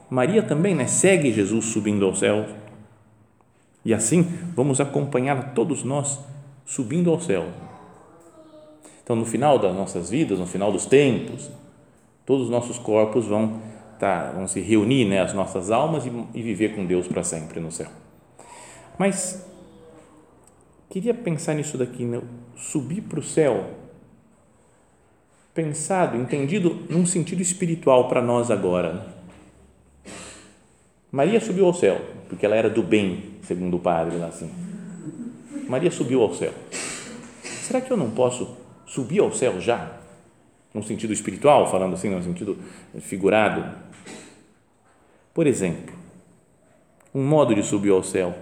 Maria 0.10 0.42
também 0.42 0.74
né, 0.74 0.88
segue 0.88 1.34
Jesus 1.34 1.66
subindo 1.66 2.06
aos 2.06 2.20
céus. 2.20 2.48
E 3.84 3.94
assim 3.94 4.24
vamos 4.56 4.80
acompanhar 4.80 5.54
todos 5.54 5.84
nós 5.84 6.20
subindo 6.66 7.10
aos 7.10 7.26
céus 7.26 7.64
então, 9.04 9.18
no 9.18 9.26
final 9.26 9.60
das 9.60 9.76
nossas 9.76 10.10
vidas, 10.10 10.40
no 10.40 10.48
final 10.48 10.72
dos 10.72 10.86
tempos, 10.86 11.52
todos 12.26 12.46
os 12.46 12.50
nossos 12.50 12.80
corpos 12.80 13.26
vão, 13.26 13.60
tá, 14.00 14.32
vão 14.34 14.48
se 14.48 14.62
reunir, 14.62 15.06
né, 15.06 15.20
as 15.20 15.34
nossas 15.34 15.70
almas, 15.70 16.06
e, 16.06 16.12
e 16.34 16.42
viver 16.42 16.74
com 16.74 16.86
Deus 16.86 17.08
para 17.08 17.22
sempre 17.22 17.60
no 17.60 17.70
céu. 17.70 17.90
Mas, 18.98 19.46
queria 20.90 21.14
pensar 21.14 21.54
nisso 21.54 21.78
daqui, 21.78 22.04
né? 22.04 22.22
subir 22.56 23.02
para 23.02 23.20
o 23.20 23.24
céu, 23.24 23.70
pensado, 25.54 26.18
entendido 26.18 26.86
num 26.90 27.06
sentido 27.06 27.42
espiritual 27.42 28.08
para 28.08 28.22
nós 28.22 28.50
agora. 28.50 28.94
Né? 28.94 29.06
Maria 31.12 31.40
subiu 31.40 31.66
ao 31.66 31.74
céu, 31.74 32.02
porque 32.28 32.46
ela 32.46 32.56
era 32.56 32.70
do 32.70 32.82
bem, 32.82 33.36
segundo 33.44 33.78
o 33.78 33.80
padre 33.80 34.18
lá 34.18 34.28
assim. 34.28 34.52
Maria 35.68 35.92
subiu 35.92 36.22
ao 36.22 36.34
céu. 36.34 36.54
Será 37.44 37.82
que 37.82 37.92
eu 37.92 37.98
não 37.98 38.12
posso 38.12 38.58
subir 38.86 39.20
ao 39.20 39.32
céu 39.32 39.60
já, 39.60 39.92
no 40.74 40.84
sentido 40.84 41.14
espiritual, 41.14 41.70
falando 41.70 41.94
assim, 41.94 42.10
no 42.10 42.22
sentido 42.24 42.58
figurado. 43.00 43.64
Por 45.34 45.48
exemplo, 45.48 45.96
um 47.14 47.24
modo 47.24 47.54
de 47.54 47.64
subir 47.64 47.92
ao 47.92 48.04
céu, 48.04 48.36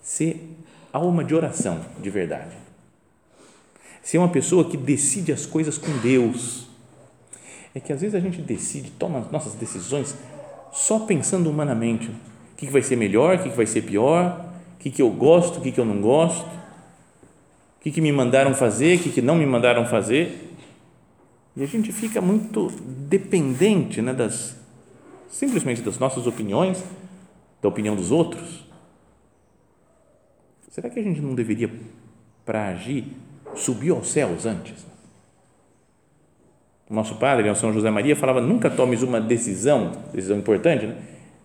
ser 0.00 0.56
alma 0.92 1.24
de 1.24 1.34
oração 1.34 1.80
de 2.00 2.10
verdade. 2.10 2.56
Ser 4.02 4.18
uma 4.18 4.28
pessoa 4.28 4.64
que 4.64 4.76
decide 4.76 5.32
as 5.32 5.44
coisas 5.44 5.76
com 5.76 5.96
Deus. 5.98 6.66
É 7.74 7.80
que 7.80 7.92
às 7.92 8.00
vezes 8.00 8.14
a 8.14 8.20
gente 8.20 8.40
decide, 8.40 8.90
toma 8.92 9.18
as 9.18 9.30
nossas 9.30 9.54
decisões 9.54 10.14
só 10.72 11.00
pensando 11.00 11.50
humanamente. 11.50 12.08
O 12.08 12.56
que 12.56 12.66
vai 12.66 12.82
ser 12.82 12.96
melhor, 12.96 13.36
o 13.36 13.42
que 13.42 13.48
vai 13.50 13.66
ser 13.66 13.82
pior, 13.82 14.52
o 14.74 14.78
que 14.78 15.02
eu 15.02 15.10
gosto, 15.10 15.58
o 15.58 15.60
que 15.60 15.78
eu 15.78 15.84
não 15.84 16.00
gosto 16.00 16.58
o 17.88 17.92
que, 17.92 18.00
me 18.00 18.12
mandaram 18.12 18.54
fazer, 18.54 18.98
o 18.98 19.02
que, 19.02 19.10
que 19.10 19.22
não 19.22 19.36
me 19.36 19.46
mandaram 19.46 19.86
fazer. 19.86 20.52
E 21.56 21.62
a 21.62 21.66
gente 21.66 21.92
fica 21.92 22.20
muito 22.20 22.70
dependente 22.86 24.02
né, 24.02 24.12
das, 24.12 24.56
simplesmente 25.28 25.80
das 25.80 25.98
nossas 25.98 26.26
opiniões, 26.26 26.82
da 27.62 27.68
opinião 27.68 27.96
dos 27.96 28.10
outros. 28.10 28.67
Será 30.78 30.88
que 30.90 31.00
a 31.00 31.02
gente 31.02 31.20
não 31.20 31.34
deveria, 31.34 31.68
para 32.46 32.68
agir, 32.68 33.04
subir 33.56 33.90
aos 33.90 34.12
céus 34.12 34.46
antes? 34.46 34.86
O 36.88 36.94
nosso 36.94 37.16
padre, 37.16 37.50
o 37.50 37.54
São 37.56 37.72
José 37.72 37.90
Maria, 37.90 38.14
falava: 38.14 38.40
nunca 38.40 38.70
tomes 38.70 39.02
uma 39.02 39.20
decisão, 39.20 39.90
decisão 40.14 40.38
importante, 40.38 40.86
né, 40.86 40.96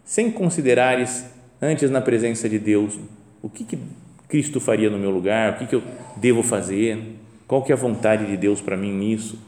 sem 0.03 0.31
considerares 0.31 1.25
antes 1.59 1.89
na 1.89 1.99
presença 1.99 2.47
de 2.47 2.59
Deus 2.59 2.99
o 3.41 3.49
que, 3.49 3.63
que 3.63 3.79
Cristo 4.27 4.59
faria 4.59 4.91
no 4.91 4.99
meu 4.99 5.09
lugar, 5.09 5.53
o 5.53 5.57
que, 5.57 5.65
que 5.65 5.75
eu 5.77 5.83
devo 6.15 6.43
fazer, 6.43 7.15
qual 7.47 7.63
que 7.63 7.71
é 7.71 7.75
a 7.75 7.77
vontade 7.77 8.27
de 8.27 8.37
Deus 8.37 8.61
para 8.61 8.77
mim 8.77 8.93
nisso. 8.93 9.39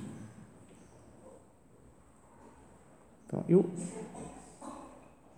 Então, 3.28 3.45
eu 3.48 3.69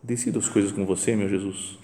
decido 0.01 0.39
as 0.39 0.47
coisas 0.47 0.71
com 0.71 0.85
você, 0.85 1.17
meu 1.17 1.27
Jesus. 1.27 1.77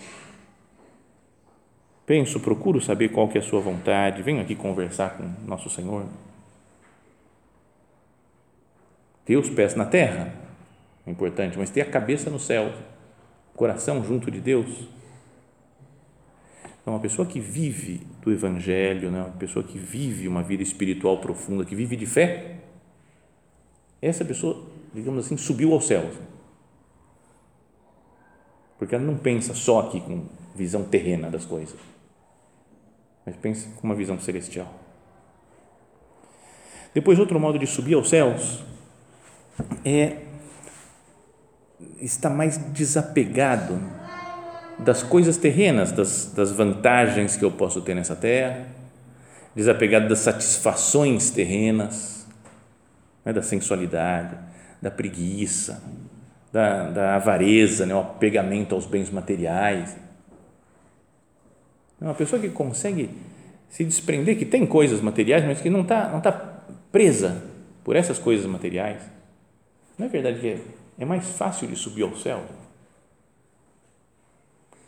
Penso, 2.05 2.39
procuro 2.39 2.81
saber 2.81 3.09
qual 3.09 3.29
que 3.29 3.37
é 3.37 3.41
a 3.41 3.43
sua 3.43 3.61
vontade, 3.61 4.21
venho 4.21 4.41
aqui 4.41 4.55
conversar 4.55 5.17
com 5.17 5.23
nosso 5.47 5.69
Senhor. 5.69 6.05
Ter 9.25 9.37
os 9.37 9.49
pés 9.49 9.75
na 9.75 9.85
terra 9.85 10.33
é 11.07 11.11
importante, 11.11 11.57
mas 11.57 11.69
ter 11.69 11.81
a 11.81 11.85
cabeça 11.85 12.29
no 12.29 12.39
céu, 12.39 12.73
coração 13.55 14.03
junto 14.03 14.29
de 14.29 14.41
Deus 14.41 14.87
então, 16.83 16.93
uma 16.93 16.99
pessoa 16.99 17.25
que 17.25 17.39
vive 17.39 18.05
do 18.21 18.29
Evangelho, 18.29 19.09
né? 19.09 19.21
uma 19.21 19.31
pessoa 19.31 19.63
que 19.63 19.77
vive 19.77 20.27
uma 20.27 20.43
vida 20.43 20.61
espiritual 20.61 21.17
profunda, 21.17 21.63
que 21.63 21.73
vive 21.73 21.95
de 21.95 22.05
fé, 22.05 22.57
essa 24.01 24.25
pessoa, 24.25 24.65
digamos 24.93 25.25
assim, 25.25 25.37
subiu 25.37 25.71
ao 25.71 25.79
céu. 25.79 26.11
Porque 28.77 28.93
ela 28.93 29.03
não 29.03 29.15
pensa 29.15 29.53
só 29.53 29.79
aqui 29.79 30.01
com 30.01 30.25
visão 30.53 30.83
terrena 30.83 31.29
das 31.29 31.45
coisas, 31.45 31.79
mas 33.25 33.35
pensa 33.35 33.67
com 33.75 33.87
uma 33.87 33.95
visão 33.95 34.19
celestial. 34.19 34.71
Depois, 36.93 37.17
outro 37.17 37.39
modo 37.39 37.57
de 37.57 37.65
subir 37.65 37.95
aos 37.95 38.09
céus 38.09 38.63
é 39.83 40.17
estar 41.99 42.29
mais 42.29 42.57
desapegado 42.57 43.79
das 44.79 45.01
coisas 45.01 45.37
terrenas, 45.37 45.91
das, 45.91 46.31
das 46.33 46.51
vantagens 46.51 47.37
que 47.37 47.45
eu 47.45 47.51
posso 47.51 47.81
ter 47.81 47.95
nessa 47.95 48.15
terra, 48.15 48.67
desapegado 49.55 50.07
das 50.07 50.19
satisfações 50.19 51.29
terrenas, 51.29 52.27
né, 53.23 53.31
da 53.31 53.41
sensualidade, 53.41 54.37
da 54.81 54.91
preguiça, 54.91 55.81
da, 56.51 56.89
da 56.89 57.15
avareza, 57.15 57.85
né? 57.85 57.95
o 57.95 57.99
apegamento 57.99 58.75
aos 58.75 58.85
bens 58.85 59.09
materiais. 59.09 59.95
É 62.03 62.05
uma 62.05 62.13
pessoa 62.13 62.41
que 62.41 62.49
consegue 62.49 63.09
se 63.69 63.85
desprender, 63.85 64.37
que 64.37 64.45
tem 64.45 64.65
coisas 64.65 64.99
materiais, 64.99 65.45
mas 65.45 65.61
que 65.61 65.69
não 65.69 65.81
está 65.81 66.09
não 66.09 66.19
tá 66.19 66.31
presa 66.91 67.41
por 67.81 67.95
essas 67.95 68.19
coisas 68.19 68.45
materiais. 68.45 69.01
Não 69.97 70.07
é 70.07 70.09
verdade 70.09 70.39
que 70.39 70.47
é, 70.47 70.59
é 70.99 71.05
mais 71.05 71.25
fácil 71.29 71.65
de 71.65 71.77
subir 71.77 72.03
ao 72.03 72.13
céu? 72.17 72.43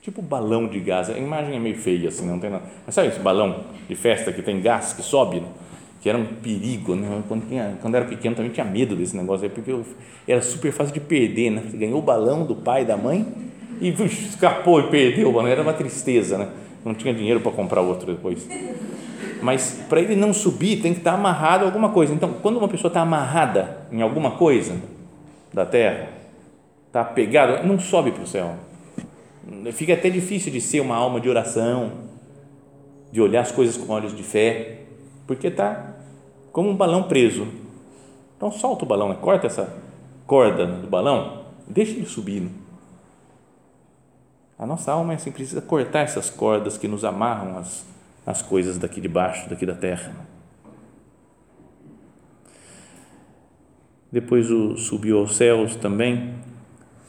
Tipo 0.01 0.21
balão 0.21 0.67
de 0.67 0.79
gás. 0.81 1.09
A 1.09 1.17
imagem 1.17 1.55
é 1.55 1.59
meio 1.59 1.77
feia 1.77 2.09
assim, 2.09 2.27
não 2.27 2.37
tem 2.37 2.49
nada. 2.49 2.65
Mas 2.85 2.93
sabe 2.93 3.07
esse 3.07 3.19
balão 3.19 3.63
de 3.87 3.95
festa 3.95 4.33
que 4.33 4.41
tem 4.41 4.61
gás 4.61 4.91
que 4.91 5.01
sobe? 5.01 5.39
Né? 5.39 5.47
Que 6.01 6.09
era 6.09 6.17
um 6.17 6.25
perigo. 6.25 6.95
Né? 6.95 7.23
Quando, 7.29 7.47
tinha, 7.47 7.77
quando 7.81 7.95
era 7.95 8.05
pequeno 8.05 8.35
também 8.35 8.51
tinha 8.51 8.65
medo 8.65 8.93
desse 8.93 9.15
negócio 9.15 9.45
aí, 9.45 9.49
porque 9.49 9.71
eu, 9.71 9.85
era 10.27 10.41
super 10.41 10.71
fácil 10.73 10.93
de 10.93 10.99
perder. 10.99 11.49
Né? 11.49 11.63
Você 11.65 11.77
ganhou 11.77 11.97
o 11.97 12.01
balão 12.01 12.45
do 12.45 12.57
pai 12.57 12.81
e 12.81 12.85
da 12.85 12.97
mãe 12.97 13.25
e 13.79 13.89
escapou 13.89 14.79
e 14.79 14.87
perdeu. 14.89 15.45
Era 15.47 15.61
uma 15.61 15.73
tristeza, 15.73 16.37
né? 16.37 16.49
Não 16.83 16.93
tinha 16.93 17.13
dinheiro 17.13 17.39
para 17.39 17.51
comprar 17.51 17.81
outro 17.81 18.05
depois. 18.05 18.47
Mas 19.41 19.83
para 19.89 19.99
ele 19.99 20.15
não 20.15 20.33
subir, 20.33 20.81
tem 20.81 20.93
que 20.93 20.99
estar 20.99 21.13
amarrado 21.13 21.63
a 21.63 21.67
alguma 21.67 21.89
coisa. 21.89 22.13
Então, 22.13 22.33
quando 22.41 22.57
uma 22.57 22.67
pessoa 22.67 22.89
está 22.89 23.01
amarrada 23.01 23.87
em 23.91 24.01
alguma 24.01 24.31
coisa 24.31 24.75
da 25.53 25.65
terra, 25.65 26.09
está 26.87 27.01
apegado, 27.01 27.65
não 27.65 27.79
sobe 27.79 28.11
para 28.11 28.23
o 28.23 28.27
céu 28.27 28.55
Fica 29.73 29.93
até 29.93 30.09
difícil 30.09 30.51
de 30.51 30.59
ser 30.59 30.79
uma 30.79 30.95
alma 30.95 31.19
de 31.21 31.29
oração, 31.29 31.91
de 33.11 33.21
olhar 33.21 33.41
as 33.41 33.51
coisas 33.51 33.77
com 33.77 33.93
olhos 33.93 34.15
de 34.15 34.23
fé, 34.23 34.79
porque 35.27 35.47
está 35.47 35.93
como 36.51 36.69
um 36.69 36.75
balão 36.75 37.03
preso. 37.03 37.47
Então 38.35 38.51
solta 38.51 38.83
o 38.83 38.87
balão, 38.87 39.09
né? 39.09 39.17
corta 39.21 39.45
essa 39.45 39.71
corda 40.25 40.65
do 40.65 40.87
balão, 40.87 41.43
deixa 41.67 41.91
ele 41.91 42.07
subir. 42.07 42.49
A 44.57 44.65
nossa 44.65 44.91
alma 44.91 45.13
é 45.13 45.15
assim, 45.15 45.31
precisa 45.31 45.61
cortar 45.61 45.99
essas 45.99 46.29
cordas 46.29 46.77
que 46.77 46.87
nos 46.87 47.03
amarram 47.03 47.57
as, 47.57 47.85
as 48.25 48.41
coisas 48.41 48.77
daqui 48.77 49.01
de 49.01 49.07
baixo, 49.07 49.49
daqui 49.49 49.65
da 49.65 49.75
terra. 49.75 50.13
Depois 54.11 54.49
o 54.49 54.77
subiu 54.77 55.19
aos 55.19 55.35
céus 55.35 55.75
também 55.75 56.35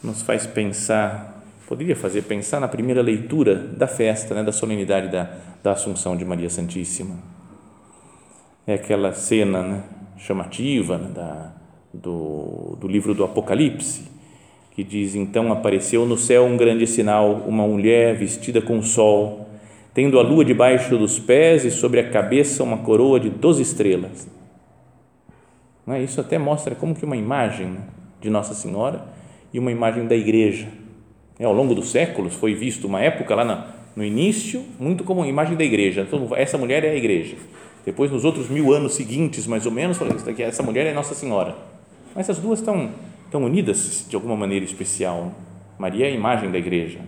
nos 0.03 0.23
faz 0.23 0.47
pensar 0.47 1.37
poderia 1.67 1.97
fazer 1.97 2.23
pensar 2.23 2.61
na 2.61 2.69
primeira 2.69 3.03
leitura 3.03 3.57
da 3.57 3.87
festa, 3.87 4.35
né, 4.35 4.43
da 4.43 4.53
solenidade 4.53 5.11
da, 5.11 5.31
da 5.63 5.73
Assunção 5.73 6.17
de 6.17 6.25
Maria 6.25 6.49
Santíssima. 6.49 7.17
É 8.67 8.75
aquela 8.75 9.13
cena 9.13 9.63
né, 9.63 9.83
chamativa 10.17 10.97
né, 10.97 11.09
da, 11.13 11.53
do, 11.93 12.77
do 12.81 12.89
livro 12.89 13.15
do 13.15 13.25
Apocalipse, 13.25 14.16
que 14.77 14.85
diz: 14.85 15.17
Então 15.17 15.51
apareceu 15.51 16.07
no 16.07 16.17
céu 16.17 16.45
um 16.45 16.57
grande 16.57 16.87
sinal, 16.87 17.43
uma 17.49 17.67
mulher 17.67 18.15
vestida 18.15 18.61
com 18.61 18.81
sol, 18.83 19.49
tendo 19.93 20.21
a 20.21 20.23
lua 20.23 20.45
debaixo 20.45 20.97
dos 20.97 21.19
pés 21.19 21.65
e 21.65 21.71
sobre 21.71 21.99
a 21.99 22.11
cabeça 22.11 22.63
uma 22.63 22.77
coroa 22.79 23.19
de 23.19 23.31
doze 23.31 23.63
estrelas. 23.63 24.29
Não 25.85 25.95
é? 25.95 26.03
Isso 26.03 26.21
até 26.21 26.37
mostra 26.37 26.75
como 26.75 26.95
que 26.95 27.05
uma 27.05 27.17
imagem 27.17 27.79
de 28.21 28.29
Nossa 28.31 28.55
Senhora 28.55 29.05
e 29.53 29.59
uma 29.59 29.73
imagem 29.73 30.07
da 30.07 30.15
igreja 30.15 30.69
é, 31.39 31.45
ao 31.45 31.53
longo 31.53 31.75
dos 31.75 31.91
séculos 31.91 32.35
foi 32.35 32.55
visto 32.55 32.87
uma 32.87 33.01
época 33.01 33.35
lá 33.35 33.45
na, 33.45 33.67
no 33.95 34.05
início 34.05 34.63
muito 34.79 35.05
como 35.05 35.25
imagem 35.25 35.57
da 35.57 35.65
igreja. 35.65 36.03
Então, 36.03 36.29
essa 36.35 36.57
mulher 36.57 36.85
é 36.85 36.91
a 36.91 36.95
igreja. 36.95 37.37
Depois, 37.85 38.11
nos 38.11 38.25
outros 38.25 38.49
mil 38.49 38.73
anos 38.73 38.95
seguintes, 38.95 39.47
mais 39.47 39.65
ou 39.65 39.73
menos, 39.73 39.99
essa 40.39 40.63
mulher 40.63 40.87
é 40.87 40.93
Nossa 40.93 41.15
Senhora. 41.15 41.55
Mas 42.15 42.29
as 42.29 42.39
duas 42.39 42.59
estão, 42.59 42.91
estão 43.27 43.45
unidas 43.45 44.07
de 44.09 44.17
alguma 44.17 44.35
maneira 44.35 44.65
especial. 44.65 45.33
Maria 45.79 46.07
é 46.07 46.09
a 46.09 46.15
imagem 46.15 46.51
da 46.51 46.59
igreja. 46.59 47.01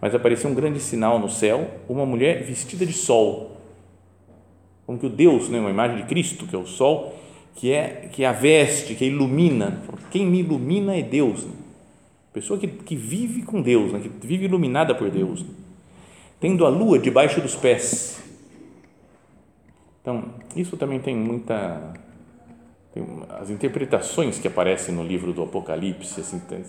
Mas 0.00 0.14
apareceu 0.14 0.50
um 0.50 0.54
grande 0.54 0.80
sinal 0.80 1.18
no 1.18 1.28
céu, 1.28 1.70
uma 1.88 2.06
mulher 2.06 2.42
vestida 2.42 2.86
de 2.86 2.92
sol. 2.92 3.56
Como 4.86 4.98
que 4.98 5.06
o 5.06 5.10
Deus, 5.10 5.48
né, 5.48 5.60
uma 5.60 5.70
imagem 5.70 5.98
de 5.98 6.04
Cristo, 6.04 6.46
que 6.46 6.56
é 6.56 6.58
o 6.58 6.66
sol, 6.66 7.14
que 7.54 7.72
é 7.72 8.08
que 8.12 8.24
a 8.24 8.32
veste, 8.32 8.94
que 8.94 9.04
ilumina. 9.04 9.82
Quem 10.10 10.26
me 10.26 10.40
ilumina 10.40 10.96
é 10.96 11.02
Deus. 11.02 11.46
Pessoa 12.32 12.58
que, 12.58 12.66
que 12.66 12.96
vive 12.96 13.42
com 13.42 13.60
Deus, 13.60 13.92
né? 13.92 14.00
que 14.00 14.26
vive 14.26 14.46
iluminada 14.46 14.94
por 14.94 15.10
Deus, 15.10 15.44
tendo 16.40 16.64
a 16.64 16.68
lua 16.68 16.98
debaixo 16.98 17.40
dos 17.40 17.54
pés. 17.54 18.22
Então, 20.00 20.24
isso 20.56 20.76
também 20.76 20.98
tem 20.98 21.14
muita. 21.14 21.92
As 23.40 23.48
interpretações 23.48 24.38
que 24.38 24.46
aparecem 24.46 24.94
no 24.94 25.02
livro 25.02 25.32
do 25.32 25.42
Apocalipse, 25.42 26.20
assim, 26.20 26.40
tem, 26.40 26.62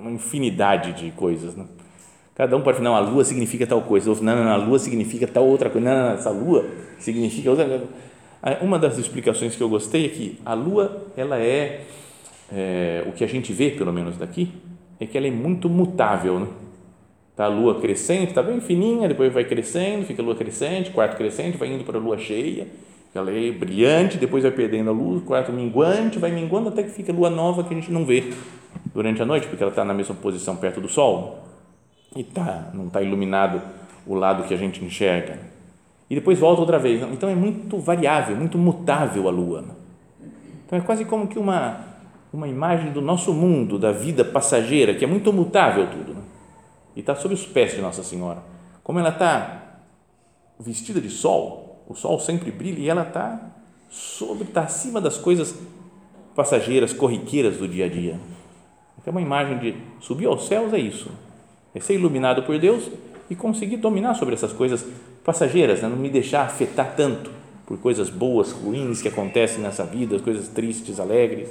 uma 0.00 0.10
infinidade 0.10 0.92
de 0.92 1.10
coisas. 1.10 1.56
Né? 1.56 1.64
Cada 2.34 2.56
um 2.56 2.62
pode 2.62 2.78
falar, 2.78 2.90
não, 2.90 2.96
a 2.96 3.00
lua 3.00 3.24
significa 3.24 3.66
tal 3.66 3.82
coisa, 3.82 4.08
não, 4.22 4.36
não, 4.36 4.44
não, 4.44 4.52
a 4.52 4.56
lua 4.56 4.78
significa 4.78 5.26
tal 5.26 5.46
outra 5.46 5.68
coisa, 5.68 5.88
não, 5.88 6.08
não, 6.08 6.14
essa 6.14 6.30
lua 6.30 6.64
significa 6.98 7.50
outra 7.50 7.82
Uma 8.62 8.78
das 8.78 8.98
explicações 8.98 9.56
que 9.56 9.62
eu 9.62 9.68
gostei 9.68 10.06
é 10.06 10.08
que 10.08 10.38
a 10.44 10.54
lua, 10.54 11.06
ela 11.16 11.38
é 11.38 11.86
é, 12.52 13.04
o 13.06 13.12
que 13.12 13.22
a 13.22 13.26
gente 13.26 13.52
vê, 13.52 13.70
pelo 13.70 13.92
menos 13.92 14.16
daqui, 14.16 14.52
é 14.98 15.06
que 15.06 15.16
ela 15.16 15.26
é 15.26 15.30
muito 15.30 15.68
mutável. 15.68 16.40
Né? 16.40 16.46
Tá 17.36 17.44
a 17.44 17.48
lua 17.48 17.80
crescente, 17.80 18.30
está 18.30 18.42
bem 18.42 18.60
fininha, 18.60 19.08
depois 19.08 19.32
vai 19.32 19.44
crescendo, 19.44 20.04
fica 20.04 20.20
a 20.20 20.24
lua 20.24 20.34
crescente, 20.34 20.90
quarto 20.90 21.16
crescente, 21.16 21.56
vai 21.56 21.72
indo 21.72 21.84
para 21.84 21.96
a 21.96 22.00
lua 22.00 22.18
cheia, 22.18 22.66
ela 23.14 23.30
é 23.30 23.50
brilhante, 23.50 24.18
depois 24.18 24.42
vai 24.42 24.52
perdendo 24.52 24.90
a 24.90 24.92
luz, 24.92 25.22
quarto 25.24 25.52
minguante, 25.52 26.18
vai 26.18 26.30
minguando 26.30 26.68
até 26.68 26.82
que 26.82 26.90
fica 26.90 27.12
lua 27.12 27.28
nova 27.28 27.64
que 27.64 27.74
a 27.74 27.76
gente 27.76 27.90
não 27.90 28.04
vê 28.04 28.32
durante 28.94 29.20
a 29.20 29.26
noite, 29.26 29.48
porque 29.48 29.62
ela 29.62 29.72
está 29.72 29.84
na 29.84 29.94
mesma 29.94 30.14
posição 30.14 30.56
perto 30.56 30.80
do 30.80 30.88
sol 30.88 31.44
e 32.14 32.22
tá, 32.22 32.70
não 32.72 32.86
está 32.86 33.02
iluminado 33.02 33.60
o 34.06 34.14
lado 34.14 34.44
que 34.44 34.54
a 34.54 34.56
gente 34.56 34.84
enxerga. 34.84 35.38
E 36.08 36.14
depois 36.14 36.38
volta 36.38 36.60
outra 36.60 36.78
vez. 36.78 37.02
Então 37.12 37.28
é 37.28 37.34
muito 37.34 37.78
variável, 37.78 38.36
muito 38.36 38.58
mutável 38.58 39.28
a 39.28 39.30
lua. 39.30 39.64
Então 40.66 40.78
é 40.78 40.82
quase 40.82 41.04
como 41.04 41.28
que 41.28 41.38
uma 41.38 41.90
uma 42.32 42.46
imagem 42.46 42.92
do 42.92 43.00
nosso 43.00 43.32
mundo, 43.32 43.78
da 43.78 43.90
vida 43.90 44.24
passageira, 44.24 44.94
que 44.94 45.04
é 45.04 45.08
muito 45.08 45.32
mutável 45.32 45.88
tudo. 45.88 46.14
Né? 46.14 46.22
E 46.94 47.00
está 47.00 47.14
sob 47.14 47.34
os 47.34 47.44
pés 47.44 47.74
de 47.74 47.80
Nossa 47.80 48.02
Senhora. 48.02 48.42
Como 48.82 48.98
ela 48.98 49.08
está 49.08 49.80
vestida 50.58 51.00
de 51.00 51.10
sol, 51.10 51.69
o 51.90 51.94
sol 51.94 52.18
sempre 52.20 52.50
brilha 52.50 52.78
e 52.78 52.88
ela 52.88 53.02
está 53.02 53.38
sobre, 53.90 54.44
está 54.44 54.62
acima 54.62 55.00
das 55.00 55.18
coisas 55.18 55.54
passageiras, 56.34 56.92
corriqueiras 56.92 57.56
do 57.56 57.66
dia 57.66 57.86
a 57.86 57.88
dia. 57.88 58.18
Então, 58.98 59.10
uma 59.10 59.20
imagem 59.20 59.58
de 59.58 59.74
subir 60.00 60.26
aos 60.26 60.46
céus 60.46 60.72
é 60.72 60.78
isso, 60.78 61.10
é 61.74 61.80
ser 61.80 61.94
iluminado 61.94 62.44
por 62.44 62.58
Deus 62.58 62.88
e 63.28 63.34
conseguir 63.34 63.78
dominar 63.78 64.14
sobre 64.14 64.34
essas 64.34 64.52
coisas 64.52 64.86
passageiras, 65.24 65.82
né? 65.82 65.88
não 65.88 65.96
me 65.96 66.08
deixar 66.08 66.42
afetar 66.44 66.94
tanto 66.96 67.30
por 67.66 67.76
coisas 67.78 68.08
boas, 68.08 68.52
ruins 68.52 69.02
que 69.02 69.08
acontecem 69.08 69.60
nessa 69.60 69.84
vida, 69.84 70.18
coisas 70.20 70.48
tristes, 70.48 71.00
alegres 71.00 71.50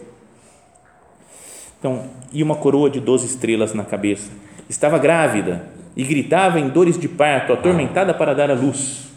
então, 1.79 2.03
e 2.31 2.43
uma 2.43 2.55
coroa 2.55 2.89
de 2.89 2.99
doze 2.99 3.25
estrelas 3.25 3.73
na 3.73 3.85
cabeça. 3.85 4.31
Estava 4.69 4.97
grávida 4.97 5.67
e 5.95 6.03
gritava 6.03 6.59
em 6.59 6.69
dores 6.69 6.97
de 6.97 7.07
parto, 7.07 7.53
atormentada 7.53 8.13
para 8.13 8.33
dar 8.33 8.51
a 8.51 8.53
luz. 8.53 9.08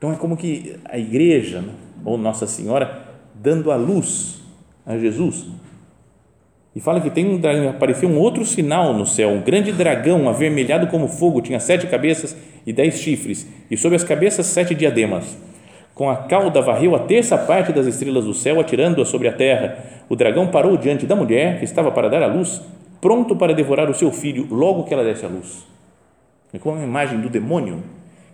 Então 0.00 0.12
é 0.12 0.16
como 0.16 0.36
que 0.36 0.76
a 0.86 0.98
igreja, 0.98 1.60
né, 1.60 1.72
ou 2.04 2.16
Nossa 2.16 2.46
Senhora, 2.46 3.06
dando 3.34 3.70
a 3.70 3.76
luz 3.76 4.42
a 4.86 4.96
Jesus. 4.96 5.46
E 6.74 6.80
fala 6.80 7.00
que 7.00 7.10
tem 7.10 7.26
um, 7.28 7.68
apareceu 7.68 8.08
um 8.08 8.18
outro 8.18 8.44
sinal 8.46 8.94
no 8.94 9.04
céu, 9.04 9.28
um 9.28 9.42
grande 9.42 9.70
dragão 9.72 10.28
avermelhado 10.28 10.86
como 10.86 11.06
fogo, 11.06 11.42
tinha 11.42 11.60
sete 11.60 11.86
cabeças 11.86 12.34
e 12.66 12.72
dez 12.72 12.94
chifres, 12.94 13.46
e 13.70 13.76
sobre 13.76 13.96
as 13.96 14.02
cabeças 14.02 14.46
sete 14.46 14.74
diademas 14.74 15.36
com 16.00 16.08
a 16.08 16.16
cauda 16.16 16.62
varreu 16.62 16.96
a 16.96 17.00
terça 17.00 17.36
parte 17.36 17.74
das 17.74 17.84
estrelas 17.84 18.24
do 18.24 18.32
céu, 18.32 18.58
atirando-as 18.58 19.08
sobre 19.08 19.28
a 19.28 19.32
terra. 19.32 19.76
O 20.08 20.16
dragão 20.16 20.46
parou 20.46 20.74
diante 20.78 21.04
da 21.04 21.14
mulher, 21.14 21.58
que 21.58 21.64
estava 21.66 21.92
para 21.92 22.08
dar 22.08 22.22
à 22.22 22.26
luz, 22.26 22.62
pronto 23.02 23.36
para 23.36 23.52
devorar 23.52 23.90
o 23.90 23.92
seu 23.92 24.10
filho, 24.10 24.46
logo 24.50 24.84
que 24.84 24.94
ela 24.94 25.04
desse 25.04 25.26
à 25.26 25.28
luz. 25.28 25.66
É 26.54 26.58
como 26.58 26.76
uma 26.76 26.84
imagem 26.86 27.20
do 27.20 27.28
demônio 27.28 27.82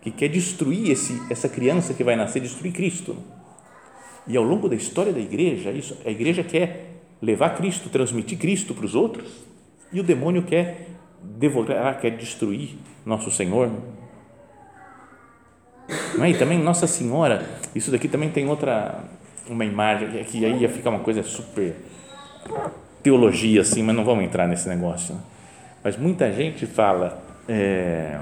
que 0.07 0.13
quer 0.13 0.29
destruir 0.29 0.91
esse, 0.91 1.21
essa 1.29 1.49
criança 1.49 1.93
que 1.93 2.05
vai 2.05 2.15
nascer, 2.15 2.41
destruir 2.41 2.73
Cristo. 2.73 3.17
E 4.25 4.37
ao 4.37 4.45
longo 4.45 4.69
da 4.69 4.77
história 4.77 5.13
da 5.13 5.19
igreja, 5.19 5.73
isso, 5.73 5.97
a 6.07 6.11
igreja 6.11 6.45
quer 6.45 7.01
levar 7.21 7.57
Cristo, 7.57 7.89
transmitir 7.89 8.39
Cristo 8.39 8.73
para 8.73 8.85
os 8.85 8.95
outros, 8.95 9.45
e 9.93 9.99
o 9.99 10.05
demônio 10.05 10.43
quer 10.43 10.91
devorar, 11.21 12.01
quer 12.01 12.11
destruir 12.11 12.77
nosso 13.05 13.33
Senhor. 13.33 13.69
É? 16.21 16.31
E 16.31 16.39
também 16.39 16.59
Nossa 16.59 16.87
Senhora, 16.87 17.45
isso 17.75 17.91
daqui 17.91 18.07
também 18.07 18.31
tem 18.31 18.49
outra, 18.49 19.03
uma 19.49 19.65
imagem, 19.65 20.23
que 20.25 20.45
aí 20.45 20.61
ia 20.61 20.69
ficar 20.69 20.91
uma 20.91 21.01
coisa 21.01 21.25
super 21.25 21.75
teologia 23.03 23.61
assim, 23.61 23.83
mas 23.83 23.97
não 23.97 24.05
vamos 24.05 24.25
entrar 24.25 24.47
nesse 24.47 24.69
negócio. 24.69 25.17
Né? 25.17 25.21
Mas 25.83 25.97
muita 25.97 26.33
gente 26.33 26.65
fala, 26.65 27.21
é, 27.49 28.21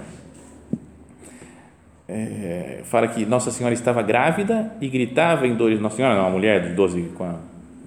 é, 2.08 2.80
fala 2.84 3.08
que 3.08 3.24
Nossa 3.24 3.50
Senhora 3.50 3.74
estava 3.74 4.02
grávida 4.02 4.76
e 4.80 4.88
gritava 4.88 5.46
em 5.46 5.54
dores, 5.54 5.80
Nossa 5.80 5.96
Senhora 5.96 6.14
não, 6.14 6.22
uma 6.22 6.30
mulher 6.30 6.68
de 6.68 6.74
12, 6.74 7.02
com 7.14 7.24
a, 7.24 7.36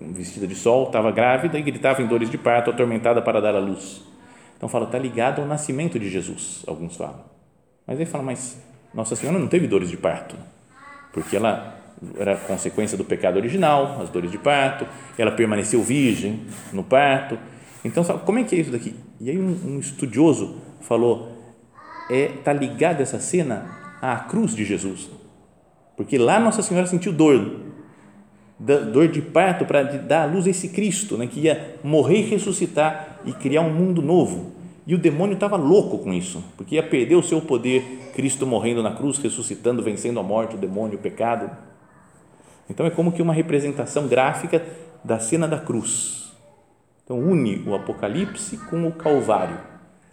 vestida 0.01 0.47
de 0.47 0.55
sol, 0.55 0.87
estava 0.87 1.11
grávida 1.11 1.57
e 1.57 1.61
gritava 1.61 2.01
em 2.01 2.07
dores 2.07 2.29
de 2.29 2.37
parto, 2.37 2.69
atormentada 2.69 3.21
para 3.21 3.41
dar 3.41 3.55
à 3.55 3.59
luz. 3.59 4.03
Então 4.55 4.67
fala, 4.67 4.85
está 4.85 4.97
ligado 4.97 5.41
ao 5.41 5.47
nascimento 5.47 5.99
de 5.99 6.09
Jesus, 6.09 6.63
alguns 6.67 6.95
falam. 6.95 7.25
Mas 7.85 7.99
aí 7.99 8.05
fala, 8.05 8.23
mas 8.23 8.61
Nossa 8.93 9.15
Senhora 9.15 9.37
não 9.37 9.47
teve 9.47 9.67
dores 9.67 9.89
de 9.89 9.97
parto, 9.97 10.35
porque 11.13 11.35
ela 11.35 11.75
era 12.17 12.35
consequência 12.37 12.97
do 12.97 13.03
pecado 13.03 13.37
original, 13.37 13.99
as 14.01 14.09
dores 14.09 14.31
de 14.31 14.37
parto, 14.37 14.85
ela 15.17 15.31
permaneceu 15.31 15.81
virgem 15.81 16.41
no 16.71 16.83
parto. 16.83 17.37
Então, 17.83 18.03
como 18.19 18.39
é 18.39 18.43
que 18.43 18.55
é 18.55 18.59
isso 18.59 18.71
daqui? 18.71 18.95
E 19.19 19.29
aí 19.29 19.37
um, 19.37 19.75
um 19.75 19.79
estudioso 19.79 20.57
falou, 20.81 21.31
é 22.09 22.27
tá 22.43 22.53
ligada 22.53 23.01
essa 23.01 23.19
cena 23.19 23.86
à 24.01 24.15
cruz 24.17 24.55
de 24.55 24.63
Jesus, 24.63 25.09
porque 25.95 26.17
lá 26.17 26.39
Nossa 26.39 26.61
Senhora 26.61 26.87
sentiu 26.87 27.11
dor, 27.11 27.61
dor 28.59 29.07
de 29.07 29.21
parto 29.21 29.65
para 29.65 29.83
dar 29.83 30.23
à 30.23 30.25
luz 30.25 30.47
a 30.47 30.49
esse 30.49 30.69
Cristo, 30.69 31.17
né, 31.17 31.27
que 31.27 31.41
ia 31.41 31.75
morrer 31.83 32.19
e 32.19 32.29
ressuscitar 32.29 33.19
e 33.25 33.33
criar 33.33 33.61
um 33.61 33.73
mundo 33.73 34.01
novo. 34.01 34.53
E 34.85 34.95
o 34.95 34.97
demônio 34.97 35.33
estava 35.33 35.57
louco 35.57 35.99
com 35.99 36.13
isso, 36.13 36.41
porque 36.55 36.75
ia 36.75 36.83
perder 36.83 37.15
o 37.15 37.23
seu 37.23 37.41
poder, 37.41 38.11
Cristo 38.13 38.47
morrendo 38.47 38.81
na 38.81 38.95
cruz, 38.95 39.17
ressuscitando, 39.17 39.83
vencendo 39.83 40.19
a 40.19 40.23
morte, 40.23 40.55
o 40.55 40.57
demônio, 40.57 40.97
o 40.97 41.01
pecado. 41.01 41.51
Então 42.69 42.85
é 42.85 42.89
como 42.89 43.11
que 43.11 43.21
uma 43.21 43.33
representação 43.33 44.07
gráfica 44.07 44.65
da 45.03 45.19
cena 45.19 45.47
da 45.47 45.59
cruz. 45.59 46.31
Então 47.03 47.19
une 47.19 47.63
o 47.67 47.75
Apocalipse 47.75 48.57
com 48.69 48.87
o 48.87 48.91
Calvário. 48.91 49.57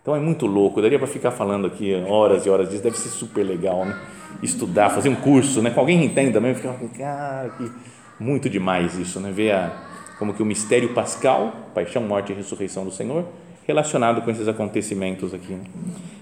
Então 0.04 0.14
é 0.14 0.20
muito 0.20 0.44
louco, 0.44 0.82
daria 0.82 0.98
para 0.98 1.08
ficar 1.08 1.30
falando 1.30 1.66
aqui 1.66 1.94
horas 2.06 2.44
e 2.44 2.50
horas 2.50 2.68
disso, 2.68 2.82
deve 2.82 2.98
ser 2.98 3.08
super 3.08 3.42
legal, 3.42 3.86
né? 3.86 3.98
Estudar, 4.42 4.90
fazer 4.90 5.08
um 5.08 5.14
curso, 5.14 5.62
né? 5.62 5.70
Com 5.70 5.80
alguém 5.80 5.98
que 5.98 6.04
entenda 6.04 6.32
também, 6.32 6.54
ficar, 6.54 6.74
cara, 6.94 7.48
que 7.48 7.72
muito 8.20 8.50
demais 8.50 8.98
isso, 8.98 9.18
né? 9.18 9.32
Ver 9.32 9.52
a, 9.52 9.72
como 10.18 10.34
que 10.34 10.42
o 10.42 10.44
mistério 10.44 10.92
pascal, 10.92 11.70
paixão, 11.74 12.02
morte 12.02 12.32
e 12.32 12.34
ressurreição 12.34 12.84
do 12.84 12.90
Senhor, 12.90 13.24
relacionado 13.66 14.20
com 14.20 14.30
esses 14.30 14.46
acontecimentos 14.46 15.32
aqui. 15.32 15.54
Né? 15.54 15.64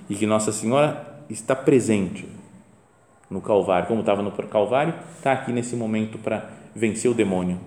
E 0.08 0.14
que 0.14 0.26
Nossa 0.26 0.52
Senhora 0.52 1.24
está 1.28 1.56
presente 1.56 2.28
no 3.28 3.40
Calvário, 3.40 3.88
como 3.88 3.98
estava 3.98 4.22
no 4.22 4.30
Calvário, 4.30 4.94
está 5.16 5.32
aqui 5.32 5.50
nesse 5.50 5.74
momento 5.74 6.18
para 6.18 6.50
vencer 6.72 7.10
o 7.10 7.14
demônio. 7.14 7.58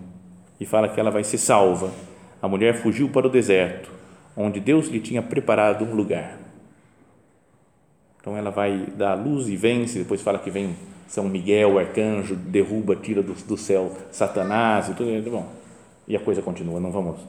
E 0.61 0.65
fala 0.65 0.87
que 0.87 0.97
ela 0.97 1.11
vai 1.11 1.25
ser 1.25 1.39
salva. 1.39 1.91
A 2.41 2.47
mulher 2.47 2.75
fugiu 2.75 3.09
para 3.09 3.27
o 3.27 3.29
deserto, 3.29 3.91
onde 4.35 4.59
Deus 4.59 4.87
lhe 4.87 4.99
tinha 4.99 5.21
preparado 5.21 5.83
um 5.83 5.93
lugar. 5.93 6.37
Então 8.19 8.35
ela 8.35 8.49
vai 8.49 8.87
dar 8.97 9.11
a 9.11 9.15
luz 9.15 9.47
e 9.47 9.55
vence, 9.55 9.99
depois 9.99 10.21
fala 10.21 10.39
que 10.39 10.49
vem 10.49 10.75
São 11.07 11.29
Miguel, 11.29 11.77
arcanjo, 11.77 12.35
derruba, 12.35 12.95
tira 12.95 13.21
do, 13.21 13.33
do 13.33 13.57
céu 13.57 13.95
Satanás 14.11 14.89
e 14.89 14.93
tudo. 14.93 15.29
Bom, 15.29 15.47
e 16.07 16.15
a 16.15 16.19
coisa 16.19 16.41
continua, 16.41 16.79
não 16.79 16.91
vamos 16.91 17.19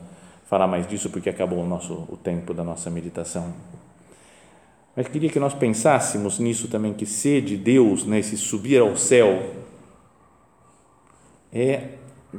falar 0.46 0.66
mais 0.66 0.86
disso 0.86 1.10
porque 1.10 1.28
acabou 1.28 1.60
o 1.60 1.66
nosso 1.66 1.92
o 2.08 2.16
tempo 2.16 2.54
da 2.54 2.64
nossa 2.64 2.88
meditação. 2.88 3.52
Mas 4.96 5.08
queria 5.08 5.28
que 5.28 5.38
nós 5.38 5.52
pensássemos 5.52 6.38
nisso 6.38 6.68
também, 6.68 6.94
que 6.94 7.04
ser 7.04 7.42
de 7.42 7.56
Deus, 7.58 8.06
né, 8.06 8.18
esse 8.18 8.38
subir 8.38 8.80
ao 8.80 8.96
céu, 8.96 9.54
é 11.52 11.90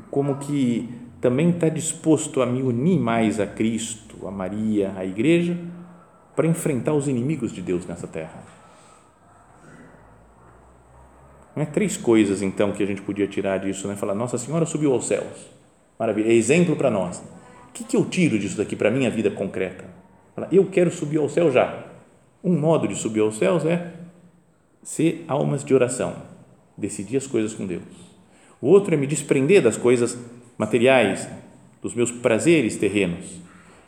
como 0.09 0.37
que 0.37 0.89
também 1.21 1.51
está 1.51 1.69
disposto 1.69 2.41
a 2.41 2.45
me 2.45 2.63
unir 2.63 2.99
mais 2.99 3.39
a 3.39 3.45
Cristo, 3.45 4.06
a 4.25 4.31
Maria, 4.31 4.93
a 4.95 5.05
Igreja, 5.05 5.57
para 6.35 6.47
enfrentar 6.47 6.93
os 6.93 7.07
inimigos 7.07 7.51
de 7.51 7.61
Deus 7.61 7.85
nessa 7.85 8.07
terra. 8.07 8.43
Não 11.55 11.63
é 11.63 11.65
três 11.65 11.97
coisas 11.97 12.41
então 12.41 12.71
que 12.71 12.83
a 12.83 12.85
gente 12.85 13.01
podia 13.01 13.27
tirar 13.27 13.57
disso, 13.57 13.87
né? 13.87 13.95
Falar, 13.95 14.15
Nossa 14.15 14.37
Senhora 14.37 14.65
subiu 14.65 14.93
aos 14.93 15.07
céus, 15.07 15.49
maravilha, 15.99 16.29
é 16.29 16.33
exemplo 16.33 16.75
para 16.75 16.89
nós. 16.89 17.17
O 17.69 17.73
que, 17.73 17.83
que 17.83 17.97
eu 17.97 18.05
tiro 18.05 18.39
disso 18.39 18.57
daqui 18.57 18.75
para 18.75 18.89
minha 18.89 19.09
vida 19.09 19.29
concreta? 19.29 19.85
Falar, 20.35 20.47
eu 20.51 20.65
quero 20.65 20.91
subir 20.91 21.17
ao 21.17 21.27
céu 21.27 21.51
já 21.51 21.87
um 22.43 22.57
modo 22.57 22.87
de 22.87 22.95
subir 22.95 23.19
aos 23.19 23.37
céus 23.37 23.65
é 23.65 23.91
ser 24.81 25.25
almas 25.27 25.65
de 25.65 25.73
oração, 25.73 26.15
decidir 26.77 27.17
as 27.17 27.27
coisas 27.27 27.53
com 27.53 27.65
Deus. 27.65 27.83
O 28.61 28.67
outro 28.67 28.93
é 28.93 28.97
me 28.97 29.05
desprender 29.05 29.61
das 29.61 29.75
coisas 29.75 30.17
materiais, 30.57 31.27
dos 31.81 31.93
meus 31.93 32.11
prazeres 32.11 32.77
terrenos. 32.77 33.25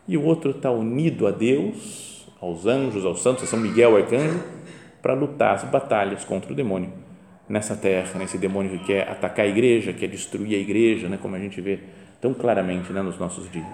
E 0.10 0.18
o 0.18 0.24
outro 0.24 0.50
está 0.50 0.72
unido 0.72 1.28
a 1.28 1.32
Deus, 1.32 2.26
aos 2.42 2.66
anjos, 2.66 3.06
aos 3.06 3.22
santos, 3.22 3.44
a 3.44 3.46
São 3.46 3.60
Miguel 3.60 3.96
Arcanjo, 3.96 4.44
para 5.04 5.14
lutar 5.14 5.54
as 5.54 5.64
batalhas 5.66 6.26
contra 6.26 6.52
o 6.52 6.56
demônio 6.56 6.92
nessa 7.48 7.76
terra, 7.76 8.18
nesse 8.18 8.36
demônio 8.36 8.72
que 8.72 8.86
quer 8.86 9.08
atacar 9.08 9.46
a 9.46 9.48
igreja, 9.48 9.94
quer 9.94 10.08
destruir 10.08 10.56
a 10.56 10.60
igreja, 10.60 11.08
né, 11.08 11.20
como 11.22 11.36
a 11.36 11.40
gente 11.40 11.62
vê 11.62 11.82
tão 12.20 12.34
claramente 12.34 12.92
né, 12.92 13.04
nos 13.04 13.20
nossos 13.20 13.52
dias. 13.52 13.66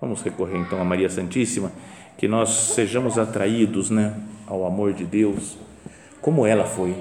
Vamos 0.00 0.22
recorrer 0.22 0.56
então 0.56 0.80
a 0.80 0.84
Maria 0.84 1.10
Santíssima 1.10 1.70
que 2.16 2.26
nós 2.26 2.48
sejamos 2.48 3.18
atraídos 3.18 3.90
né, 3.90 4.18
ao 4.46 4.64
amor 4.64 4.94
de 4.94 5.04
Deus, 5.04 5.58
como 6.22 6.46
ela 6.46 6.64
foi. 6.64 6.96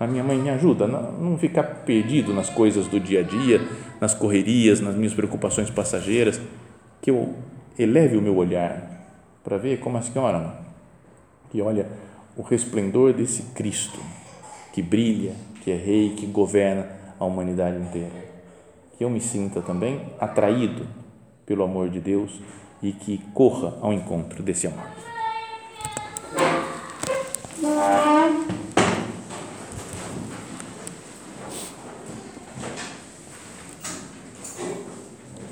A 0.00 0.06
minha 0.06 0.24
mãe 0.24 0.38
me 0.38 0.48
ajuda 0.48 0.86
a 0.86 0.88
não 0.88 1.36
ficar 1.36 1.64
perdido 1.84 2.32
nas 2.32 2.48
coisas 2.48 2.86
do 2.86 2.98
dia 2.98 3.20
a 3.20 3.22
dia, 3.22 3.60
nas 4.00 4.14
correrias, 4.14 4.80
nas 4.80 4.94
minhas 4.94 5.12
preocupações 5.12 5.68
passageiras, 5.68 6.40
que 7.04 7.10
eu 7.10 7.34
eleve 7.78 8.16
o 8.16 8.22
meu 8.22 8.34
olhar 8.34 8.82
para 9.44 9.58
ver 9.58 9.78
como 9.78 9.98
a 9.98 10.00
senhora, 10.00 10.58
que 11.50 11.60
olha 11.60 11.86
o 12.34 12.40
resplendor 12.40 13.12
desse 13.12 13.42
Cristo 13.52 14.00
que 14.72 14.80
brilha, 14.80 15.34
que 15.62 15.70
é 15.70 15.76
rei, 15.76 16.14
que 16.16 16.24
governa 16.24 16.88
a 17.20 17.26
humanidade 17.26 17.76
inteira. 17.76 18.24
Que 18.96 19.04
eu 19.04 19.10
me 19.10 19.20
sinta 19.20 19.60
também 19.60 20.00
atraído 20.18 20.86
pelo 21.44 21.62
amor 21.62 21.90
de 21.90 22.00
Deus 22.00 22.40
e 22.82 22.90
que 22.90 23.18
corra 23.34 23.76
ao 23.82 23.92
encontro 23.92 24.42
desse 24.42 24.66
amor. 24.66 24.88